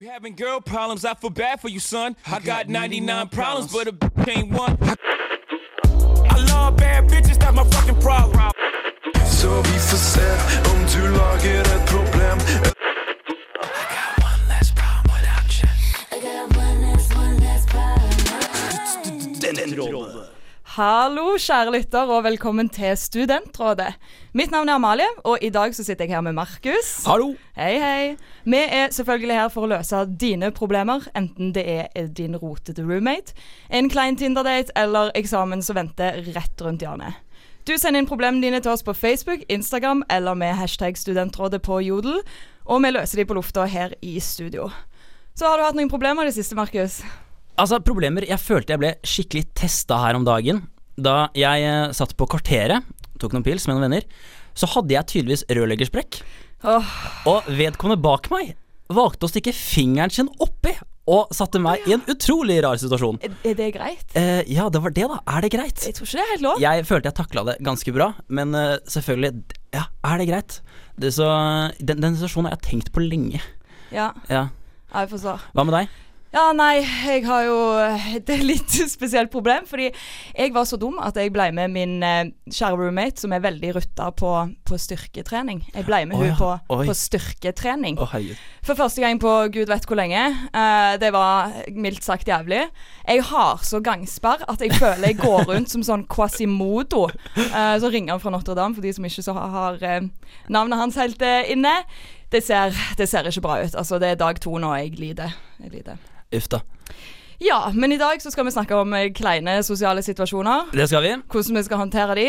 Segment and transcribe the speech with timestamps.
[0.00, 1.04] You having girl problems?
[1.04, 2.14] I feel bad for you, son.
[2.24, 4.78] I got 99 problems, but a bitch ain't one.
[4.80, 8.52] I love bad bitches, that's my fucking problem.
[9.26, 10.30] Så vi får se
[10.70, 12.77] om du lager et problem.
[20.78, 23.96] Hallo, kjære lytter, og velkommen til Studentrådet.
[24.38, 26.92] Mitt navn er Amalie, og i dag så sitter jeg her med Markus.
[27.02, 27.32] Hallo!
[27.58, 28.14] Hei, hei.
[28.46, 33.34] Vi er selvfølgelig her for å løse dine problemer, enten det er din rotete roommate,
[33.74, 37.18] en klein Tinder-date eller eksamen som venter rett rundt hjørnet.
[37.66, 41.82] Du sender inn problemene dine til oss på Facebook, Instagram eller med hashtag Studentrådet på
[41.90, 42.22] Jodel,
[42.70, 44.70] og vi løser de på lufta her i studio.
[45.34, 47.02] Så har du hatt noen problemer i det siste, Markus?
[47.58, 50.62] Altså, problemer Jeg følte jeg ble skikkelig testa her om dagen.
[50.98, 52.86] Da jeg eh, satt på Kvarteret,
[53.22, 54.06] tok noen pils med noen venner,
[54.58, 56.20] så hadde jeg tydeligvis rørleggersprekk.
[56.66, 56.94] Oh.
[57.30, 58.56] Og vedkommende bak meg
[58.90, 60.72] valgte å stikke fingeren sin oppi
[61.08, 63.20] og satte meg i en utrolig rar situasjon.
[63.24, 64.16] er det greit?
[64.18, 65.20] Eh, ja, det var det, da.
[65.36, 65.84] Er det greit?
[65.86, 66.60] Jeg tror ikke det er helt lov.
[66.60, 70.58] Jeg følte jeg takla det ganske bra, men uh, selvfølgelig Ja, er det greit?
[71.00, 71.28] Det, så,
[71.78, 73.40] den, den situasjonen har jeg tenkt på lenge.
[73.94, 74.48] Ja, Ja.
[74.92, 75.46] jeg forstår.
[75.54, 75.96] Hva med deg?
[76.28, 77.56] Ja, nei, jeg har jo
[78.18, 79.64] et litt spesielt problem.
[79.68, 83.44] Fordi jeg var så dum at jeg ble med min eh, kjære roommate, som er
[83.44, 84.32] veldig rutta på,
[84.68, 85.62] på styrketrening.
[85.72, 86.36] Jeg ble med Å, hun ja.
[86.38, 88.00] på, på styrketrening.
[88.02, 88.10] Å.
[88.66, 90.26] For første gang på gud vet hvor lenge.
[90.52, 92.66] Uh, det var mildt sagt jævlig.
[93.08, 97.06] Jeg har så gangsperr at jeg føler jeg går rundt som sånn Quasimodo.
[97.38, 100.08] Uh, så ringer han fra Notre-Dame, for de som ikke så har, eh,
[100.52, 101.72] navnet hans helt eh, inne.
[102.32, 103.74] Det ser, det ser ikke bra ut.
[103.74, 105.32] Altså, det er dag to nå, jeg lider.
[105.62, 105.96] Jeg lider.
[106.36, 106.60] Uff da.
[107.40, 110.72] Ja, men i dag så skal vi snakke om eh, kleine sosiale situasjoner.
[110.74, 111.14] Det skal vi.
[111.30, 112.28] Hvordan vi skal håndtere de.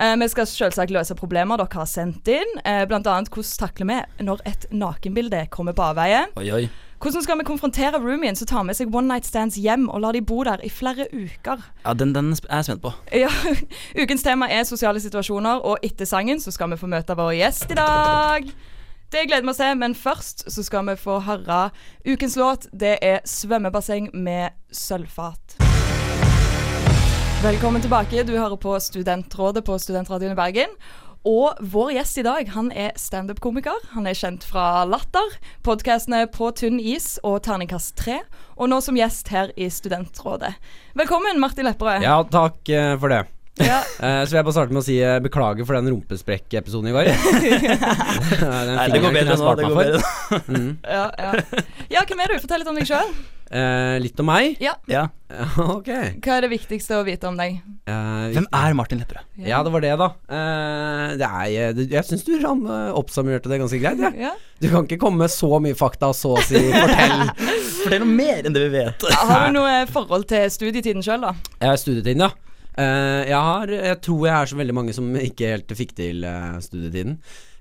[0.00, 2.56] Eh, vi skal selvsagt løse problemer dere har sendt inn.
[2.64, 6.26] Eh, blant annet hvordan takler vi når et nakenbilde kommer på avveie.
[6.36, 6.64] Oi, oi.
[7.00, 10.12] Hvordan skal vi konfrontere roomien som tar med seg one night stands hjem og lar
[10.12, 11.62] de bo der i flere uker?
[11.86, 12.92] Ja, den, den er jeg spent på.
[13.16, 13.30] Ja,
[14.02, 17.72] Ukens tema er sosiale situasjoner, og etter sangen så skal vi få møte vår gjest
[17.72, 18.52] i dag.
[19.10, 21.70] Det gleder vi oss til, men først så skal vi få høre
[22.06, 22.68] ukens låt.
[22.70, 25.58] Det er 'Svømmebasseng med sølvfat'.
[27.42, 28.22] Velkommen tilbake.
[28.22, 30.68] Du hører på Studentrådet på Studentradioen i Bergen.
[31.24, 33.82] Og vår gjest i dag han er standup-komiker.
[33.90, 38.20] Han er kjent fra Latter, podkastene På tynn is og Terningkast 3,
[38.56, 40.54] og nå som gjest her i Studentrådet.
[40.94, 42.02] Velkommen, Martin Lepperød.
[42.02, 43.39] Ja, takk eh, for det.
[43.58, 43.80] Ja.
[43.98, 46.94] Uh, så vil jeg bare starte med å si uh, beklager for den rumpesprekkepisoden i
[46.94, 47.10] går.
[48.40, 49.56] Den Nei, det går bedre nå.
[49.58, 50.40] Det går bedre.
[50.46, 50.70] Mm.
[50.86, 51.66] Ja, ja.
[51.98, 52.40] ja, hvem er du?
[52.44, 53.12] Fortell litt om deg sjøl.
[53.50, 54.60] Uh, litt om meg.
[54.62, 54.76] Ja.
[54.86, 55.08] Ja.
[55.58, 55.88] ok.
[56.22, 57.56] Hva er det viktigste å vite om deg?
[57.90, 59.26] Eh, Hvem er Martin Lepperød?
[59.42, 60.06] Ja, det var det, da.
[60.30, 63.98] Eh, det er eh, det- Jeg syns du ram, eh, oppsummerte det ganske greit.
[63.98, 64.12] Ja.
[64.28, 64.32] Ja.
[64.62, 67.26] Du kan ikke komme med så mye fakta og så å si fortell.
[67.80, 69.08] Fortell noe mer enn det vi vet.
[69.18, 71.34] Har du noe forhold til studietiden sjøl, da?
[71.58, 72.30] Jeg er studietiden, ja.
[72.78, 76.26] Eh, jeg har Jeg tror jeg er så veldig mange som ikke helt fikk til
[76.26, 77.18] uh, studietiden.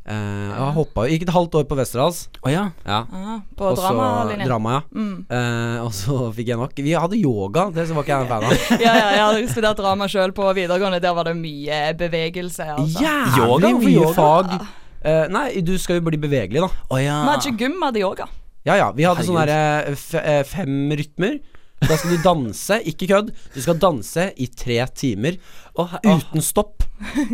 [0.10, 2.24] Uh, jeg har hoppa Gikk et halvt år på Westerdals.
[2.42, 2.70] Oh, ja.
[2.86, 3.04] Ja.
[3.14, 4.48] Ah, på også, dramalinjen?
[4.48, 4.82] Drama, ja.
[4.96, 5.18] Mm.
[5.30, 6.74] Uh, og så fikk jeg nok.
[6.82, 8.66] Vi hadde yoga, det var ikke jeg en fan av.
[8.86, 11.02] Ja, ja, jeg hadde studert drama sjøl på videregående.
[11.04, 12.72] Der var det mye bevegelse.
[12.80, 13.06] Altså.
[13.06, 13.74] Jævlig Yoga?
[13.84, 14.18] Mye yoga?
[14.18, 14.54] fag.
[15.00, 16.88] Uh, nei, du skal jo bli bevegelig, da.
[16.90, 17.22] Oh, ja.
[17.22, 18.30] Vi hadde ikke gym, vi hadde yoga.
[18.68, 19.60] Ja ja, vi hadde sånne
[19.96, 21.40] f eh, fem rytmer.
[21.80, 23.30] Da skal du danse, ikke kødd.
[23.56, 25.38] Du skal danse i tre timer
[25.80, 26.84] og, uten stopp.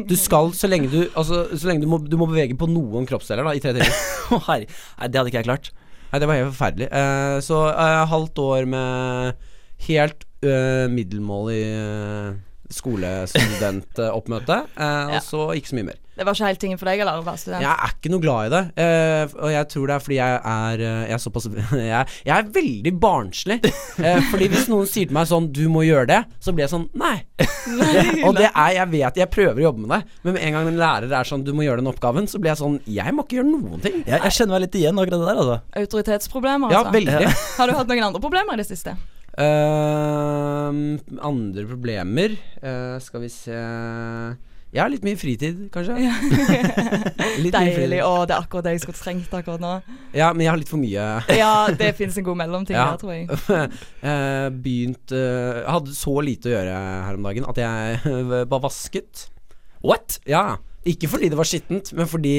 [0.06, 3.08] Du skal så lenge du Altså, så lenge du må, du må bevege på noen
[3.10, 3.90] kroppsdeler da i tre timer.
[4.48, 4.70] herre.
[5.00, 5.72] Nei, det hadde ikke jeg klart.
[6.12, 6.90] Nei, det var helt forferdelig.
[6.94, 9.48] Uh, så uh, halvt år med
[9.90, 12.38] helt uh, middelmålig uh,
[12.72, 15.18] skolestudentoppmøte, uh, Ja.
[15.18, 16.00] og så ikke så mye mer.
[16.16, 17.20] Det var ikke helt tingen for deg, eller?
[17.20, 17.64] å være student?
[17.66, 20.38] Jeg er ikke noe glad i det, Uh, og jeg tror det er fordi jeg
[20.52, 21.46] er uh, Jeg er såpass
[21.76, 23.58] Jeg, jeg er veldig barnslig.
[23.98, 26.74] Uh, fordi hvis noen sier til meg sånn 'Du må gjøre det', så blir jeg
[26.74, 27.18] sånn Nei.
[28.28, 30.70] og det er Jeg vet jeg prøver å jobbe med det, men med en gang
[30.72, 33.26] en lærer er sånn 'Du må gjøre den oppgaven', så blir jeg sånn Jeg må
[33.26, 34.00] ikke gjøre noen ting.
[34.04, 35.58] Jeg, jeg kjenner meg litt igjen akkurat det der, altså.
[35.84, 36.96] Autoritetsproblemer, Ja, altså.
[36.96, 37.36] veldig.
[37.60, 38.96] Har du hatt noen andre problemer i det siste?
[39.36, 43.58] Ehm, andre problemer eh, Skal vi se
[44.76, 45.94] Jeg har litt mye fritid, kanskje.
[47.46, 48.02] Litt Deilig.
[48.04, 49.70] Å, det er akkurat det jeg skulle trengt akkurat nå.
[50.12, 51.06] Ja, men jeg har litt for mye.
[51.42, 52.90] Ja, det fins en god mellomting Ja.
[52.92, 53.72] der, tror jeg.
[54.06, 56.76] Eh, begynt uh, hadde så lite å gjøre
[57.08, 58.20] her om dagen at jeg
[58.52, 59.30] bare vasket.
[59.80, 60.20] What?
[60.28, 60.58] Ja.
[60.86, 62.36] Ikke fordi det var skittent, men fordi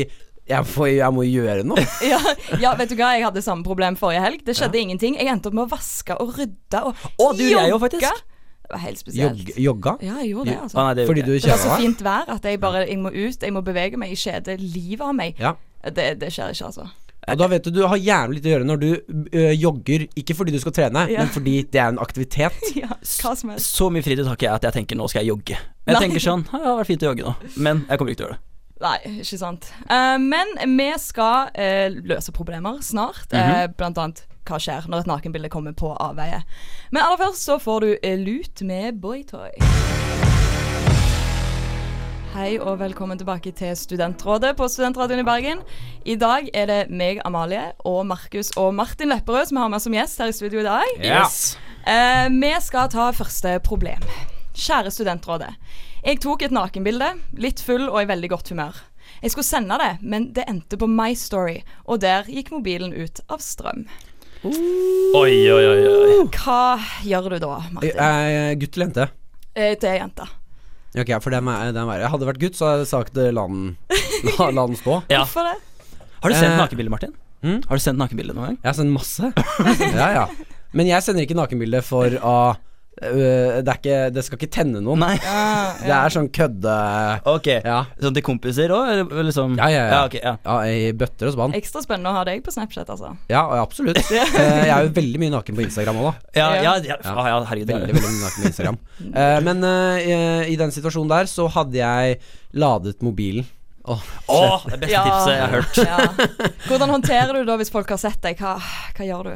[0.46, 1.82] jeg, får, jeg må gjøre noe.
[2.06, 2.20] Ja,
[2.62, 4.44] ja, vet du hva, jeg hadde samme problem forrige helg.
[4.46, 5.16] Det skjedde ingenting.
[5.18, 7.64] Jeg endte opp med å vaske og rydde og Å, du, jogge.
[7.64, 8.26] jeg jo faktisk.
[8.66, 9.38] Det var helt spesielt.
[9.38, 9.92] Jog, jogga.
[10.02, 10.78] Ja, jeg gjorde det, altså.
[10.78, 11.42] Ah, nei, det Fordi du jeg.
[11.46, 14.10] Det var så fint vær at jeg bare Jeg må ut, jeg må bevege meg.
[14.16, 15.38] Jeg kjeder livet av meg.
[15.38, 15.52] Ja.
[15.86, 16.88] Det, det skjer ikke, altså.
[17.26, 18.88] Og da vet du du har jævlig litt å gjøre når du
[19.34, 21.24] ø, jogger, ikke fordi du skal trene, Ja.
[21.24, 22.58] men fordi det er en aktivitet.
[22.82, 22.90] Ja,
[23.22, 23.70] hva som helst.
[23.74, 25.56] Så mye fritid har ikke jeg at jeg tenker nå skal jeg jogge.
[25.86, 26.02] Jeg Nei.
[26.02, 27.34] tenker sånn «Ja, Det har vært fint å jogge nå,
[27.66, 28.42] men jeg kommer ikke til å gjøre det.
[28.86, 29.70] Nei, ikke sant.
[29.88, 33.26] Uh, men vi skal uh, løse problemer snart.
[33.32, 36.42] eh, blant annet hva skjer når et nakenbilde kommer på avveie.
[36.94, 39.52] Men aller først så får du eh, Lut med Boytoy.
[42.36, 45.62] Hei og velkommen tilbake til Studentrådet på Studentradioen i Bergen.
[46.04, 49.96] I dag er det meg, Amalie, og Markus og Martin Lepperød som har med som
[49.96, 50.90] gjest her i studio i dag.
[51.00, 51.56] Yes.
[51.88, 54.04] Eh, vi skal ta første problem.
[54.52, 55.54] Kjære Studentrådet.
[56.04, 57.08] Jeg tok et nakenbilde,
[57.40, 58.84] litt full og i veldig godt humør.
[59.22, 63.24] Jeg skulle sende det, men det endte på My Story, og der gikk mobilen ut
[63.32, 63.86] av strøm.
[64.44, 66.16] Oi, oi, oi, oi.
[66.36, 67.96] Hva gjør du da, Martin?
[67.96, 69.06] Eh, gutt eller jente?
[69.56, 70.26] Eh, det er jente.
[70.96, 73.18] Ok, for det er, den er Jeg Hadde det vært gutt, så hadde jeg sagt
[73.20, 73.64] eh, la den,
[74.28, 74.98] la, la den stå.
[75.12, 75.22] Ja.
[75.24, 75.56] Hvorfor det?
[76.22, 77.14] Har du sendt Eh, nakenbilde, Martin?
[77.44, 77.58] mm?
[77.68, 78.58] Har du sendt nakenbilde noen gang?
[78.62, 79.32] Jeg har sendt masse.
[80.00, 80.26] ja, ja.
[80.76, 82.36] Men jeg sender ikke nakenbilde for å
[83.02, 85.02] ø, det, er ikke, det skal ikke tenne noen.
[85.04, 85.16] Nei.
[85.86, 86.74] Det er sånn kødde...
[87.28, 87.48] Ok.
[87.62, 87.82] Ja.
[88.00, 89.56] Sånn til kompiser òg, liksom?
[89.60, 89.98] Ja, ja, ja.
[90.08, 90.32] Okay, ja.
[90.46, 91.54] Ja, I bøtter og spann.
[91.58, 93.12] Ekstra spennende å ha deg på Snapchat, altså.
[93.30, 94.00] Ja, absolutt.
[94.00, 94.14] uh,
[94.66, 96.14] Jeg er jo veldig mye naken på Instagram òg, da.
[96.40, 97.12] Ja, ja, ja, Ja.
[97.12, 97.70] ah, ja herregud.
[97.74, 98.80] er Veldig, veldig mye naken på Instagram.
[99.04, 99.66] Uh, Men
[100.00, 102.18] i- i den situasjonen der så hadde jeg
[102.56, 103.44] ladet mobilen.
[103.86, 104.00] Åh,
[104.34, 105.76] oh, det beste tipset jeg har hørt.
[105.78, 106.48] Ja.
[106.66, 108.40] Hvordan håndterer du da hvis folk har sett deg?
[108.42, 108.56] Hva,
[108.96, 109.34] hva gjør du?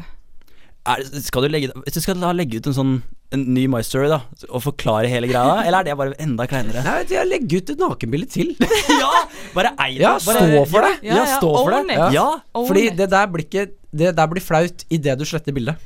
[0.90, 2.94] Er, skal du legge, hvis du skal legge ut en sånn
[3.34, 4.18] en ny My Story, da,
[4.48, 6.82] og forklare hele greia, eller er det bare enda kleinere?
[6.82, 8.50] Nei, jeg legger ut et nakenbilde til.
[9.02, 9.10] ja!
[9.54, 10.02] Bare ei det.
[10.02, 10.92] Ja, bare, stå for det.
[11.06, 11.98] Ja, stå for det.
[12.16, 12.26] Ja.
[12.58, 15.78] Fordi det der blir ikke Det der blir flaut idet du sletter bildet.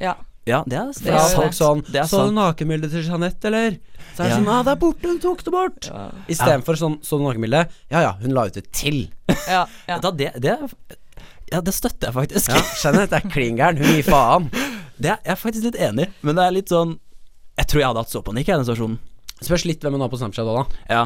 [0.00, 0.14] Ja.
[0.48, 1.54] ja, det er, det er sant.
[1.54, 3.76] sånn Det er Så du nakenbildet til Jeanette, eller?
[4.16, 4.38] Så er det Ja.
[4.40, 5.88] sånn ah, det er borte, hun tok det bort.
[5.92, 6.08] Ja.
[6.34, 7.64] Istedenfor sånn Så du nakenbilde?
[7.92, 9.06] Ja ja, hun la ut et til.
[9.48, 9.98] Ja, ja.
[10.04, 10.56] Da, det, det,
[11.52, 12.52] ja, det støtter jeg faktisk.
[12.52, 13.78] Ja, Jeanette er klin gæren.
[13.80, 14.48] Hun gir faen.
[14.98, 16.98] Det er jeg er faktisk litt enig i, men det er litt sånn
[17.58, 18.98] Jeg tror jeg hadde hatt såpanikk i den situasjonen.
[19.42, 20.82] Spørs litt hvem hun har på Snapchat òg, da.
[20.90, 21.02] Ja.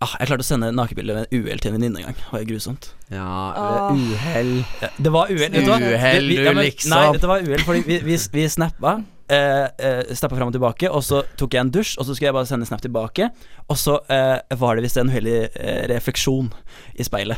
[0.00, 2.14] Ah, jeg klarte å sende nakenbilde med en uhell til en venninne en gang.
[2.20, 2.84] Det var grusomt.
[3.10, 4.52] Ja, uhell.
[4.80, 5.40] Ja, Det var uhell.
[5.50, 5.78] vet du hva?
[5.82, 6.92] Uhell, du, ja, men- liksom.
[6.94, 8.92] Nei, dette var uhell fordi vi, vi, vi snappa.
[9.28, 12.36] Uh, snappa fram og tilbake, og så tok jeg en dusj, og så skulle jeg
[12.38, 13.28] bare sende snap tilbake.
[13.68, 16.48] Og så eh, var det visst en uheldig eh, refleksjon
[16.96, 17.36] i speilet.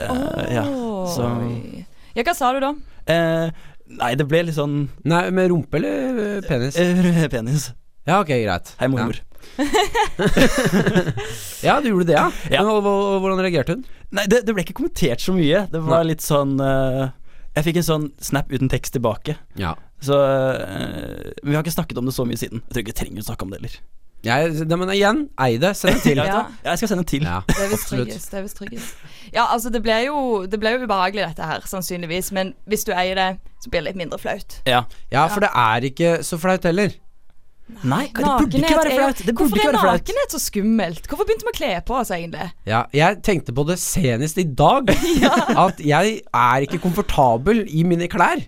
[0.00, 0.64] Eh, ja,
[1.12, 1.84] så Oi.
[2.16, 2.72] Ja, hva sa du da?
[3.06, 3.52] eh,
[3.90, 6.76] Nei, det ble litt sånn Nei, med rumpe eller eh, penis?
[6.78, 7.70] eh, penis.
[8.06, 8.70] Ja, ok, greit.
[8.80, 9.18] Hei, mormor.
[11.64, 12.28] Ja, du gjorde det, ja?
[12.52, 12.62] Ja.
[12.64, 13.84] Men hvordan reagerte hun?
[14.14, 15.64] Nei, det, det ble ikke kommentert så mye.
[15.72, 16.12] Det var Nei.
[16.14, 17.10] litt sånn uh,
[17.56, 19.36] Jeg fikk en sånn snap uten tekst tilbake.
[19.60, 19.74] Ja.
[20.02, 22.62] Så uh, Vi har ikke snakket om det så mye siden.
[22.64, 23.76] Jeg tror ikke vi trenger å snakke om det heller.
[24.24, 25.72] Jeg, det, men igjen, ei det.
[25.78, 26.20] Send det til.
[26.30, 26.42] Ja.
[26.64, 27.24] Jeg skal sende en til.
[27.24, 28.30] Ja, Det er visst tryggest.
[28.32, 29.04] Det er tryggest.
[29.32, 32.32] Ja, altså, det blir, jo, det blir jo ubehagelig, dette her, sannsynligvis.
[32.36, 33.28] Men hvis du eier det,
[33.64, 34.60] så blir det litt mindre flaut.
[34.68, 34.82] Ja.
[35.12, 36.92] Ja, for det er ikke så flaut heller.
[37.86, 39.20] Nei, det burde ikke være flaut.
[39.22, 40.00] Det burde Hvorfor ikke er være flaut.
[40.02, 41.04] nakenhet så skummelt?
[41.06, 42.48] Hvorfor begynte vi å kle på oss, egentlig?
[42.66, 44.90] Ja, jeg tenkte på det senest i dag.
[45.66, 48.42] At jeg er ikke komfortabel i mine klær.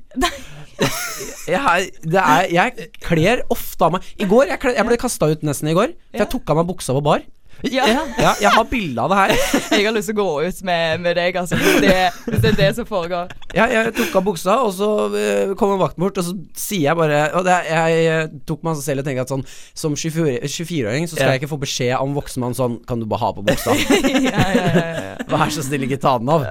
[1.48, 5.42] Jeg, er- jeg kler ofte av meg I går, jeg, kler, jeg ble kasta ut
[5.46, 7.24] nesten i går, for jeg tok av meg buksa på bar.
[7.68, 7.84] Ja.
[8.18, 9.32] Ja, jeg har bilde av det her.
[9.76, 11.92] Jeg har lyst til å gå ut med, med deg, altså, hvis det,
[12.26, 13.30] hvis det er det som foregår.
[13.54, 16.88] Ja, jeg tok av buksa, og så uh, kom en vakt bort, og så sier
[16.88, 19.44] jeg bare Og det, jeg eh, tok meg selv og tenkte at sånn
[19.78, 21.36] som 24 24-åring så skal Ja.
[21.36, 23.76] jeg ikke få beskjed av en voksen mann sånn Kan du bare ha på buksa?
[24.26, 25.14] ja, ja, ja, ja.
[25.30, 26.48] Vær så snill, ikke ta den av.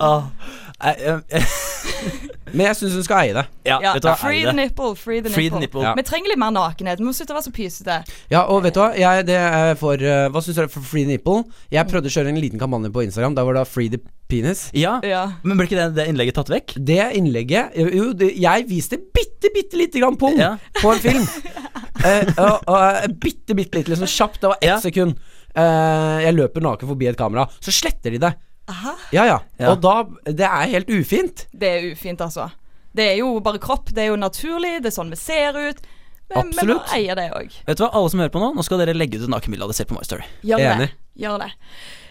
[0.00, 0.32] Ah,
[0.80, 3.44] jeg, jeg, jeg, Men jeg syns hun skal eie det.
[3.66, 4.16] ja, Ja, vet du hva?
[4.20, 5.34] free the nipple, free the nipple.
[5.34, 5.82] Free the nipple.
[5.82, 5.94] Ja.
[5.94, 6.98] Vi trenger litt mer nakenhet.
[6.98, 7.96] Vi må slutte å være så pysete.
[8.30, 8.90] Ja, og vet du hva?
[8.98, 11.44] Jeg, det er for uh, Hva syns dere for Free Nipple?
[11.70, 13.34] Jeg prøvde å kjøre en liten kampanje på Instagram.
[13.38, 14.68] Der var det Free the Penis.
[14.74, 15.24] Ja, Ja.
[15.42, 16.76] men ble ikke det, det innlegget tatt vekk?
[16.86, 20.56] Det innlegget Jo, det, jeg viste bitte, bitte lite grann pung Ja.
[20.80, 21.26] på en film.
[22.04, 24.40] uh, uh, og, eh, bitte, bitte litt, liksom kjapt.
[24.40, 24.78] Det var ett Ja.
[24.80, 25.16] sekund.
[25.50, 28.28] Eh, jeg løper naken forbi et kamera, så sletter de det.
[28.70, 28.94] Aha.
[29.14, 29.38] Ja, ja.
[29.60, 29.72] Ja.
[29.74, 29.96] Og da
[30.30, 31.46] Det er helt ufint.
[31.52, 32.48] Det er ufint, altså.
[32.96, 33.90] Det er jo bare kropp.
[33.94, 34.78] Det er jo naturlig.
[34.82, 35.82] Det er sånn vi ser ut.
[36.30, 37.54] Men vi eier det òg.
[37.66, 39.66] Vet du hva, alle som hører på nå, nå skal dere legge ut et nakenbilde
[39.66, 40.28] av dere selv på My Story.
[40.46, 40.86] Gjør det.
[41.18, 41.48] Gjør det.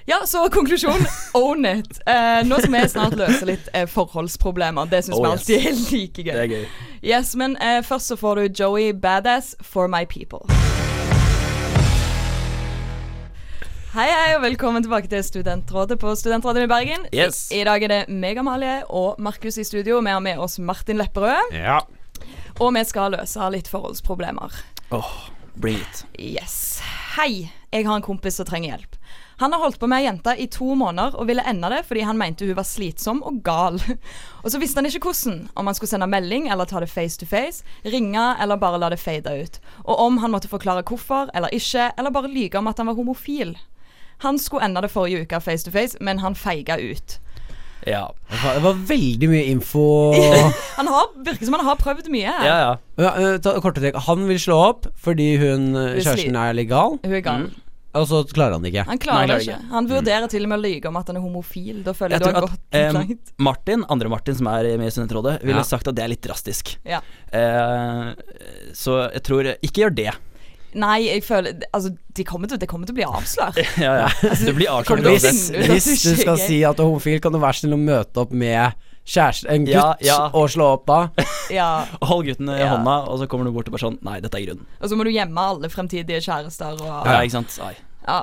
[0.10, 1.06] Ja, så konklusjon
[1.40, 2.02] own it.
[2.10, 4.90] Eh, nå skal vi snart løse litt eh, forholdsproblemer.
[4.92, 5.40] Det syns Oh, vi yes.
[5.40, 6.46] alltid er like gøy.
[6.58, 6.68] gøy.
[7.14, 10.44] Yes, men eh, først så får du Joey Badass for my people.
[13.90, 17.08] Hei, hei, og velkommen tilbake til Studentrådet på Studentrådet i Bergen.
[17.10, 17.48] Yes.
[17.50, 19.98] I, I dag er det meg, Amalie, og Markus i studio.
[20.06, 21.56] Vi har med oss Martin Lepperød.
[21.58, 21.80] Ja.
[22.62, 24.54] Og vi skal løse litt forholdsproblemer.
[24.94, 25.16] Åh,
[25.58, 26.04] bring it.
[26.22, 26.84] Yes.
[27.16, 29.00] Hei, jeg har en kompis som trenger hjelp.
[29.40, 32.04] Han har holdt på med ei jente i to måneder og ville ende det fordi
[32.06, 33.82] han mente hun var slitsom og gal.
[34.44, 37.18] Og så visste han ikke hvordan, om han skulle sende melding eller ta det face
[37.18, 39.60] to face, ringe eller bare la det fade ut.
[39.88, 43.00] Og om han måtte forklare hvorfor eller ikke, eller bare lyge om at han var
[43.00, 43.58] homofil.
[44.26, 47.20] Han skulle ende det forrige uke face to face, men han feiga ut.
[47.88, 48.10] Ja.
[48.30, 49.84] Det var- veldig mye info.
[50.80, 52.28] Han har, virker som han har prøvd mye.
[52.28, 52.74] ja, ja.
[53.00, 53.96] Ja, eh, ta korte trekk.
[54.10, 57.46] Han vil slå opp fordi hun eh, er kjæresten er legal, Hun er gal.
[57.96, 58.84] og så klarer han det ikke.
[58.92, 59.56] Han klarer Nei, det ikke.
[59.64, 59.72] ikke.
[59.72, 61.80] Han vurderer til og med å lyge om at han er homofil.
[61.88, 63.34] Da føler Jeg jeg du har at gått eh, langt.
[63.48, 65.68] Martin, andre Martin som er med i studentrådet, ville Ja.
[65.72, 66.76] sagt at det er litt drastisk.
[66.86, 67.00] Ja.
[67.32, 68.12] Eh,
[68.76, 70.12] så jeg tror Ikke gjør det.
[70.78, 73.58] Nei, jeg føler Altså, det kommer til, det kommer til å bli avslørt.
[73.86, 74.10] ja, ja.
[74.44, 77.62] Det blir avslørt Hvis, hvis du skal si at du er homofil, kan du være
[77.64, 78.76] snill å møte opp med
[79.10, 80.18] kjæreste, en gutt, Ja, ja.
[80.38, 81.00] og slå opp da.
[81.60, 81.70] Ja.
[82.06, 82.76] Hold gutten i Ja.
[82.76, 84.68] hånda, og så kommer du bort og bare sånn Nei, dette er grunnen.
[84.78, 87.56] Og så må du gjemme alle fremtidige kjærester og Ja, ikke sant?
[87.66, 87.74] Ai.
[88.06, 88.20] ja.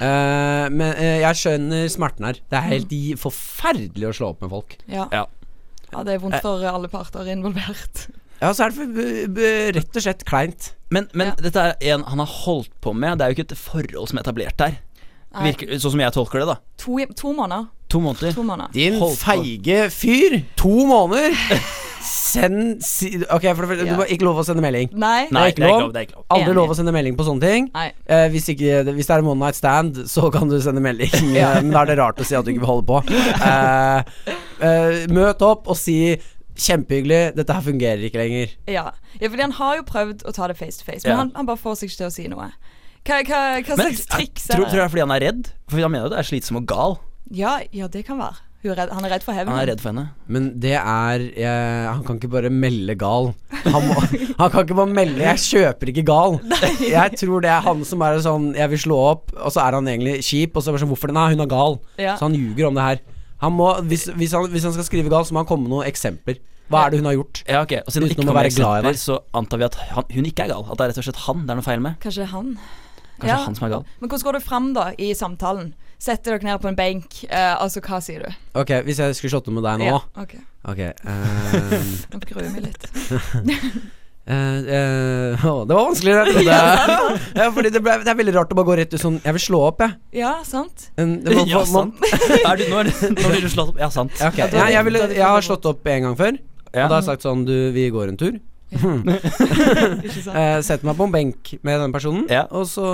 [0.00, 2.40] Eh, men uh, jeg skjønner smerten her.
[2.48, 3.20] Det er helt mm.
[3.20, 4.78] forferdelig å slå opp med folk.
[4.88, 5.04] Ja.
[5.12, 5.26] Ja.
[5.92, 8.06] ja, det er vondt for alle parter involvert.
[8.40, 10.70] Ja, så er det for, b- b- rett og slett kleint.
[10.90, 11.34] Men, men Ja.
[11.38, 13.18] dette er en han har holdt på med.
[13.18, 14.78] Det er jo ikke et forhold som er etablert der.
[15.30, 16.56] Virker, sånn som jeg tolker det, da.
[16.82, 17.68] to, to måneder.
[17.90, 18.32] To måneder.
[18.34, 18.72] To måneder.
[18.74, 19.30] Din Holdt på.
[19.30, 20.40] feige fyr!
[20.58, 21.34] To måneder!
[22.02, 23.92] Send si Ok, for det første, Ja.
[23.92, 24.90] du må ikke lov å sende melding.
[24.94, 25.28] Nei.
[25.30, 25.80] Nei, det er ikke lov.
[25.80, 25.92] lov.
[25.92, 26.24] Det er ikke lov.
[26.30, 27.70] Aldri lov å sende melding på sånne ting.
[27.74, 27.92] Nei.
[28.08, 31.10] Eh, hvis, ikke, hvis det er en one night stand, så kan du sende melding.
[31.36, 33.02] eh, Men da er det rart å si at du ikke vil holde på.
[33.06, 34.02] Eh,
[34.66, 36.16] eh, møt opp og si
[36.60, 38.52] 'kjempehyggelig, dette her fungerer ikke lenger'.
[38.68, 38.90] Ja.
[39.20, 41.16] ja, fordi han har jo prøvd å ta det face to face, men Ja.
[41.24, 42.50] han, han bare får seg ikke til å si noe.
[43.00, 44.56] Hva, hva, hva Men slags triks er det?
[44.60, 45.50] tror du jeg det er fordi han er redd.
[45.72, 46.98] For han mener jo det er slitsom og gal.
[47.32, 48.36] Ja, ja, det kan være.
[48.60, 49.48] Hun er redd, han er redd for hevn.
[49.48, 50.10] Han er redd for henne.
[50.28, 53.30] Men det er eh, Han kan ikke bare melde gal.
[53.64, 53.94] Han, må,
[54.42, 56.36] han kan ikke bare melde 'jeg kjøper ikke gal'.
[56.98, 59.78] Jeg tror det er han som er sånn 'jeg vil slå opp', og så er
[59.80, 61.16] han egentlig kjip, og så er det sånn 'hvorfor det?
[61.16, 61.80] Nei, hun er gal'.
[61.96, 62.16] Ja.
[62.20, 62.98] Så han ljuger om det her.
[63.40, 65.72] Han må, hvis, hvis, han, hvis han skal skrive gal, så må han komme med
[65.72, 66.36] noen eksempler.
[66.70, 67.42] Hva er det hun har gjort?
[67.48, 69.00] Ja, ok Og siden utenom Uten ikke å være glad i deg.
[69.02, 70.64] så antar vi at han, hun ikke er gal.
[70.70, 71.98] At det er rett og slett han det er noe feil med.
[72.04, 72.50] Kanskje det er han.
[73.20, 73.86] Kanskje han som er gal.
[74.00, 75.72] Men hvordan går du fram da i samtalen?
[76.00, 78.38] Setter dere ned på en benk, Uh, altså hva sier du?
[78.56, 80.32] Ok, hvis jeg skulle slått opp med deg nå Ja, ok.
[80.70, 81.90] Ok um...
[82.14, 82.86] Nå gruer jeg meg litt.
[84.30, 84.60] Uh,
[85.42, 87.20] uh, oh, Det var vanskeligere enn jeg trodde.
[87.40, 89.34] ja, fordi det, ble, det er veldig rart å bare gå rett ut sånn Jeg
[89.36, 89.96] vil slå opp, jeg.
[90.20, 90.88] Ja, sant?
[91.00, 92.04] Um, det var- Ja, sant.
[92.40, 93.80] Er du, når, når blir du slått opp?
[93.80, 94.14] Ja, sant.
[94.16, 94.46] Okay.
[94.46, 96.38] Ja, jeg, jeg, ville, jeg har slått opp en gang før.
[96.74, 96.84] Ja.
[96.84, 98.38] Og da har jeg sagt sånn Du, vi går en tur.
[98.70, 100.30] Ikke?
[100.30, 102.44] Eh, setter meg på en benk med den personen, Ja.
[102.54, 102.84] og så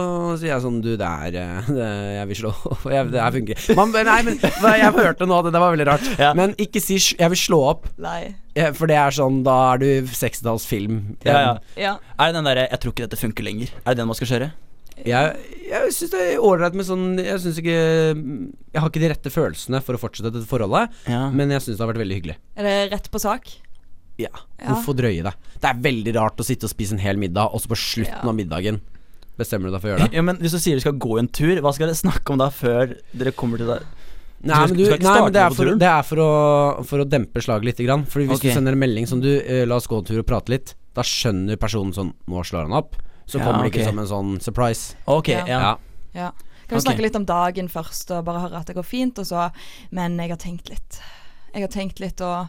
[0.40, 2.86] sier jeg sånn Du, det er eh, det, Jeg vil slå opp.
[2.92, 3.60] Jeg, det her funker.
[3.76, 6.08] Man, nei, men jeg hørte nå, det, det var veldig rart.
[6.20, 6.32] Ja.
[6.38, 8.34] Men ikke si 'jeg vil slå opp', Nei.
[8.72, 11.16] for det er sånn Da er du 60-tallsfilm.
[11.28, 11.56] Ja, ja.
[11.76, 11.92] Ja.
[12.18, 13.68] Er det den derre 'jeg tror ikke dette funker lenger'?
[13.84, 14.52] Er det den man skal kjøre?
[15.04, 15.36] Jeg,
[15.68, 19.28] jeg syns det er ålreit med sånn Jeg syns ikke Jeg har ikke de rette
[19.28, 21.28] følelsene for å fortsette dette forholdet, Ja.
[21.28, 22.36] men jeg syns det har vært veldig hyggelig.
[22.56, 23.44] Er det rett på sak?
[24.18, 24.32] Ja.
[24.58, 24.70] Ja.
[24.70, 25.32] Hvorfor drøye det?
[25.60, 28.22] Det er veldig rart å sitte og spise en hel middag, og så på slutten
[28.22, 28.28] Ja.
[28.28, 28.80] av middagen
[29.36, 30.16] bestemmer du deg for å gjøre det.
[30.16, 32.38] ja, men Hvis du sier du skal gå en tur, hva skal dere snakke om
[32.40, 33.82] da før dere kommer til deg
[34.46, 36.32] Nei, men, du du, nei, men det er for, det er for, å,
[36.86, 37.78] for å dempe slaget litt.
[37.82, 38.04] Grann.
[38.06, 38.52] Fordi hvis okay.
[38.52, 40.74] du sender en melding som du eh, 'la oss gå en tur og prate litt',
[40.94, 43.00] da skjønner personen sånn 'nå slår han opp'.
[43.26, 44.94] Så Ja, kommer det ikke som en sånn surprise.
[45.08, 45.46] Ok, Ja.
[45.48, 45.76] ja.
[46.14, 46.30] Ja.
[46.68, 49.26] Kan vi snakke litt om dagen først, og bare høre at det går fint, og
[49.26, 49.50] så
[49.90, 51.00] Men jeg har tenkt litt.
[51.54, 52.48] Jeg har tenkt litt, og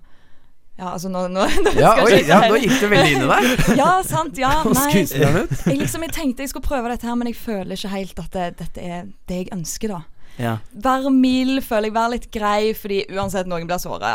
[0.78, 3.64] Ja, altså, nå, nå, nå Ja, oi, ja, nå gikk det veldig inn i deg.
[3.82, 4.38] Ja, sant.
[4.38, 4.92] Ja, nei.
[5.02, 8.38] Jeg liksom jeg tenkte jeg skulle prøve dette her, men jeg føler ikke helt at
[8.38, 10.04] det, dette er det jeg ønsker, da.
[10.38, 10.58] Ja.
[10.84, 11.96] Være mild, føler jeg.
[11.98, 14.12] Være litt grei, fordi uansett noen blir såra,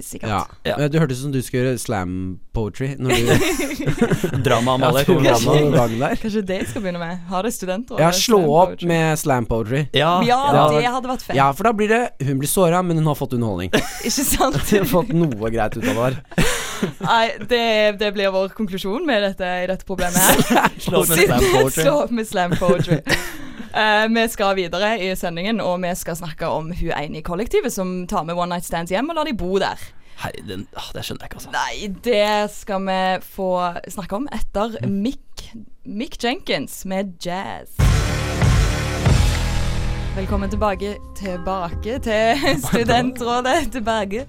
[0.00, 0.30] sikkert.
[0.64, 0.76] Ja.
[0.78, 0.88] Ja.
[0.88, 2.14] Du hørtes ut som du skulle gjøre slam
[2.56, 2.92] poetry.
[2.98, 6.16] Når du Drama om alle Ja, der.
[6.20, 7.20] Kanskje det jeg skal begynne med.
[7.28, 8.00] Har det studenter.
[8.00, 9.84] Ja, slå opp med slam poetry.
[9.96, 10.40] Ja, Ja,
[10.72, 11.36] det hadde vært fett.
[11.36, 13.72] Ja, for da blir det Hun blir såra, men hun har fått underholdning.
[14.08, 14.58] Ikke sant?
[14.70, 16.48] Hun har fått noe greit ut av det.
[17.06, 17.64] Nei, det,
[18.00, 20.72] det blir vår konklusjon med dette, i dette problemet her.
[20.82, 21.82] Slå opp med slam poetry.
[21.82, 23.00] Slå opp med slam poetry.
[23.72, 27.72] Eh, vi skal videre i sendingen, og vi skal snakke om hun ene i kollektivet
[27.72, 29.80] som tar med one night stands hjem og lar de bo der.
[30.22, 31.54] Hei, den, ah, det skjønner jeg ikke, altså.
[31.54, 32.98] Nei, det skal vi
[33.32, 33.48] få
[33.90, 35.46] snakke om etter Mick,
[35.88, 37.72] Mick Jenkins med jazz.
[40.12, 44.26] Velkommen tilbake tilbake til Studentrådet tilbake.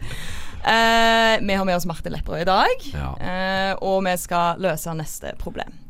[0.63, 3.09] Eh, vi har med oss Marte Lepperød i dag, Ja.
[3.19, 5.82] eh, og vi skal løse neste problem.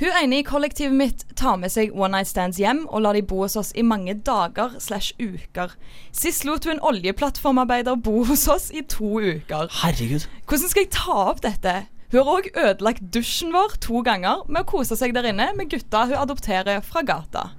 [0.00, 3.20] Hun ene i kollektivet mitt tar med seg one night stands hjem og lar de
[3.28, 5.74] bo hos oss i mange dager slash uker.
[6.16, 9.68] Sist lot hun en oljeplattformarbeider bo hos oss i to uker.
[9.82, 10.24] Herregud.
[10.48, 11.74] Hvordan skal jeg ta opp dette?
[12.14, 15.68] Hun har òg ødelagt dusjen vår to ganger med å kose seg der inne med
[15.70, 17.50] gutta hun adopterer fra gata.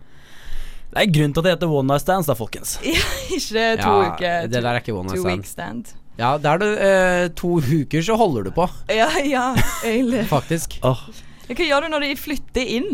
[0.91, 2.73] Det er grunn til at det heter one night stands, da, folkens.
[2.83, 4.47] Ja, Ikke to Ja, uker.
[4.51, 5.85] det der er ikke one night stand.
[5.85, 5.97] stand.
[6.19, 9.45] Ja, det er det eh, to uker, så holder du på, Ja, ja,
[9.87, 10.25] egentlig.
[10.27, 10.81] faktisk.
[10.83, 11.05] Åh,
[11.51, 12.89] Hva gjør du når de flytter inn?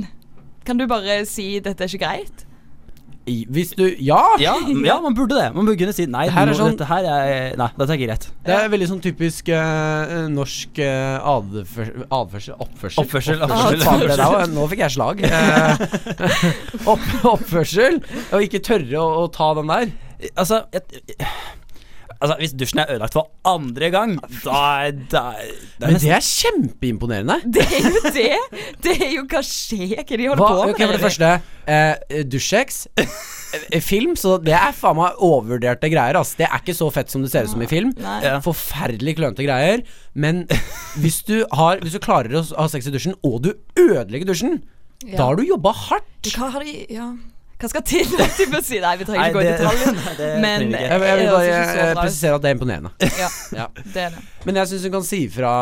[0.67, 2.43] Kan du bare si 'dette er ikke greit'?
[3.27, 4.21] I, hvis du Ja!
[4.39, 4.53] ja,
[4.87, 5.49] ja, man burde det.
[5.55, 7.97] Man burde kunne si nei, Det her er sånn- dette her er Nei, dette er
[7.99, 8.27] ikke greit.
[8.47, 13.03] Det er veldig sånn typisk uh, norsk uh, adfør, adførsel Oppførsel.
[13.03, 14.23] Oppførsel, Opp- oppførsel.
[14.23, 14.45] Ah, da?
[14.55, 15.23] Nå fikk jeg slag.
[15.27, 15.83] Eh,
[16.93, 17.99] opp, oppførsel.
[18.31, 19.91] Å ikke tørre å, å ta den der.
[20.39, 21.03] Altså jeg,
[22.19, 25.23] Altså, hvis dusjen er ødelagt for andre gang, da er da,
[25.77, 27.35] det er Men det er kjempeimponerende.
[27.57, 28.63] Det er jo det!
[28.83, 29.99] Det er jo hva skjer?
[30.01, 30.73] Hva de holder Hva, på med?
[30.73, 31.29] Okay, for det første,
[31.67, 32.79] eh, dusjsex.
[32.97, 36.17] eh, Film, så det er faen meg overvurderte greier.
[36.19, 36.33] Ass.
[36.39, 37.93] Det er ikke så fett som det ser ut som i film.
[38.01, 38.19] Nei.
[38.45, 39.85] Forferdelig klønete greier.
[40.17, 40.45] Men
[41.01, 44.59] hvis du, har, hvis du klarer å ha sex i dusjen, og du ødelegger dusjen,
[45.05, 45.17] Ja.
[45.19, 46.31] da har du jobba hardt.
[46.33, 47.11] Hva har de Ja.
[47.57, 48.05] Hva skal til?
[48.59, 48.77] å si?
[48.83, 50.41] Nei, vi trenger ikke gå i Nei, det- detalj.
[50.43, 50.81] Men ikke.
[50.83, 52.91] Jeg, jeg vil det bare eh, presisere at det er imponerende.
[53.17, 53.67] Ja, Ja.
[53.81, 54.25] det er det.
[54.45, 55.53] Men jeg syns hun kan si fra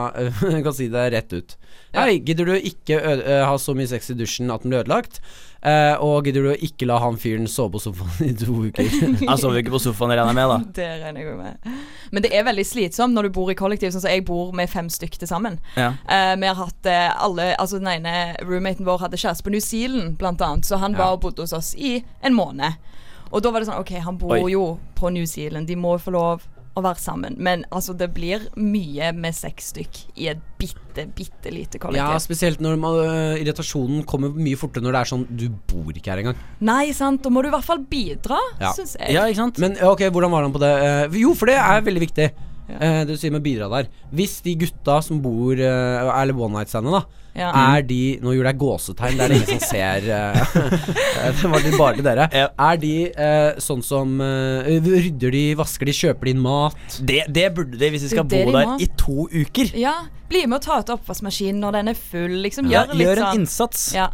[0.40, 1.56] Hun kan si det rett ut.
[1.94, 2.18] Ja.
[2.18, 3.00] gidder du ikke
[3.46, 5.20] ha så mye sex i dusjen at den blir ødelagt?
[5.64, 8.84] Uh, og gidder du ikke la han fyren sove på sofaen i to uker?
[9.30, 10.58] Han sover jo ikke på sofaen, regner jeg med, da.
[10.76, 11.78] Det regner jeg med.
[12.12, 13.94] Men det er veldig slitsomt når du bor i kollektiv.
[13.94, 15.56] Sånn som jeg bor med fem stykker til sammen.
[15.80, 15.94] Ja.
[16.04, 18.12] Uh, vi har hatt uh, alle Altså Den ene
[18.44, 20.68] roommaten vår hadde kjæreste på New Zealand, blant annet.
[20.68, 20.98] Så han Ja.
[21.00, 22.76] var og bodde hos oss i en måned.
[23.32, 24.50] Og da var det sånn OK, han bor Oi.
[24.52, 24.66] jo
[25.00, 25.66] på New Zealand.
[25.72, 26.44] De må jo få lov
[26.74, 27.36] å være sammen.
[27.38, 32.14] Men altså, det blir mye med seks stykk i et bitte, bitte lite kollektiv.
[32.16, 35.92] Ja, spesielt når man, ø, irritasjonen kommer mye fortere når det er sånn Du bor
[35.94, 36.40] ikke her engang.
[36.66, 37.22] Nei, sant.
[37.22, 38.72] Da må du i hvert fall bidra, Ja.
[38.74, 39.14] syns jeg.
[39.14, 39.58] ja, ikke sant?
[39.62, 40.72] Men ok, hvordan var han på det?
[41.12, 42.30] Uh, jo, for det er veldig viktig.
[42.68, 42.76] Ja.
[42.80, 43.90] Uh, det du sier med bidra der.
[44.10, 47.04] Hvis de gutta som bor uh, Eller one night-standet, da.
[47.34, 47.48] Ja.
[47.74, 50.06] Er de Nå gjorde jeg gåsetegn, det er det ingen som ser.
[50.06, 52.28] eh, det var det bare til dere.
[52.30, 52.48] Ja.
[52.70, 56.98] Er de eh, sånn som eh, Rydder de, vasker de, kjøper de inn mat?
[57.02, 59.72] Det, det burde de hvis de skal bo de der i to uker.
[59.78, 59.96] Ja,
[60.30, 62.38] bli med og ta ut oppvaskmaskinen når den er full.
[62.46, 63.42] Liksom, Ja, gjør litt gjør en sånn.
[63.42, 63.88] innsats.
[63.98, 64.08] Ja.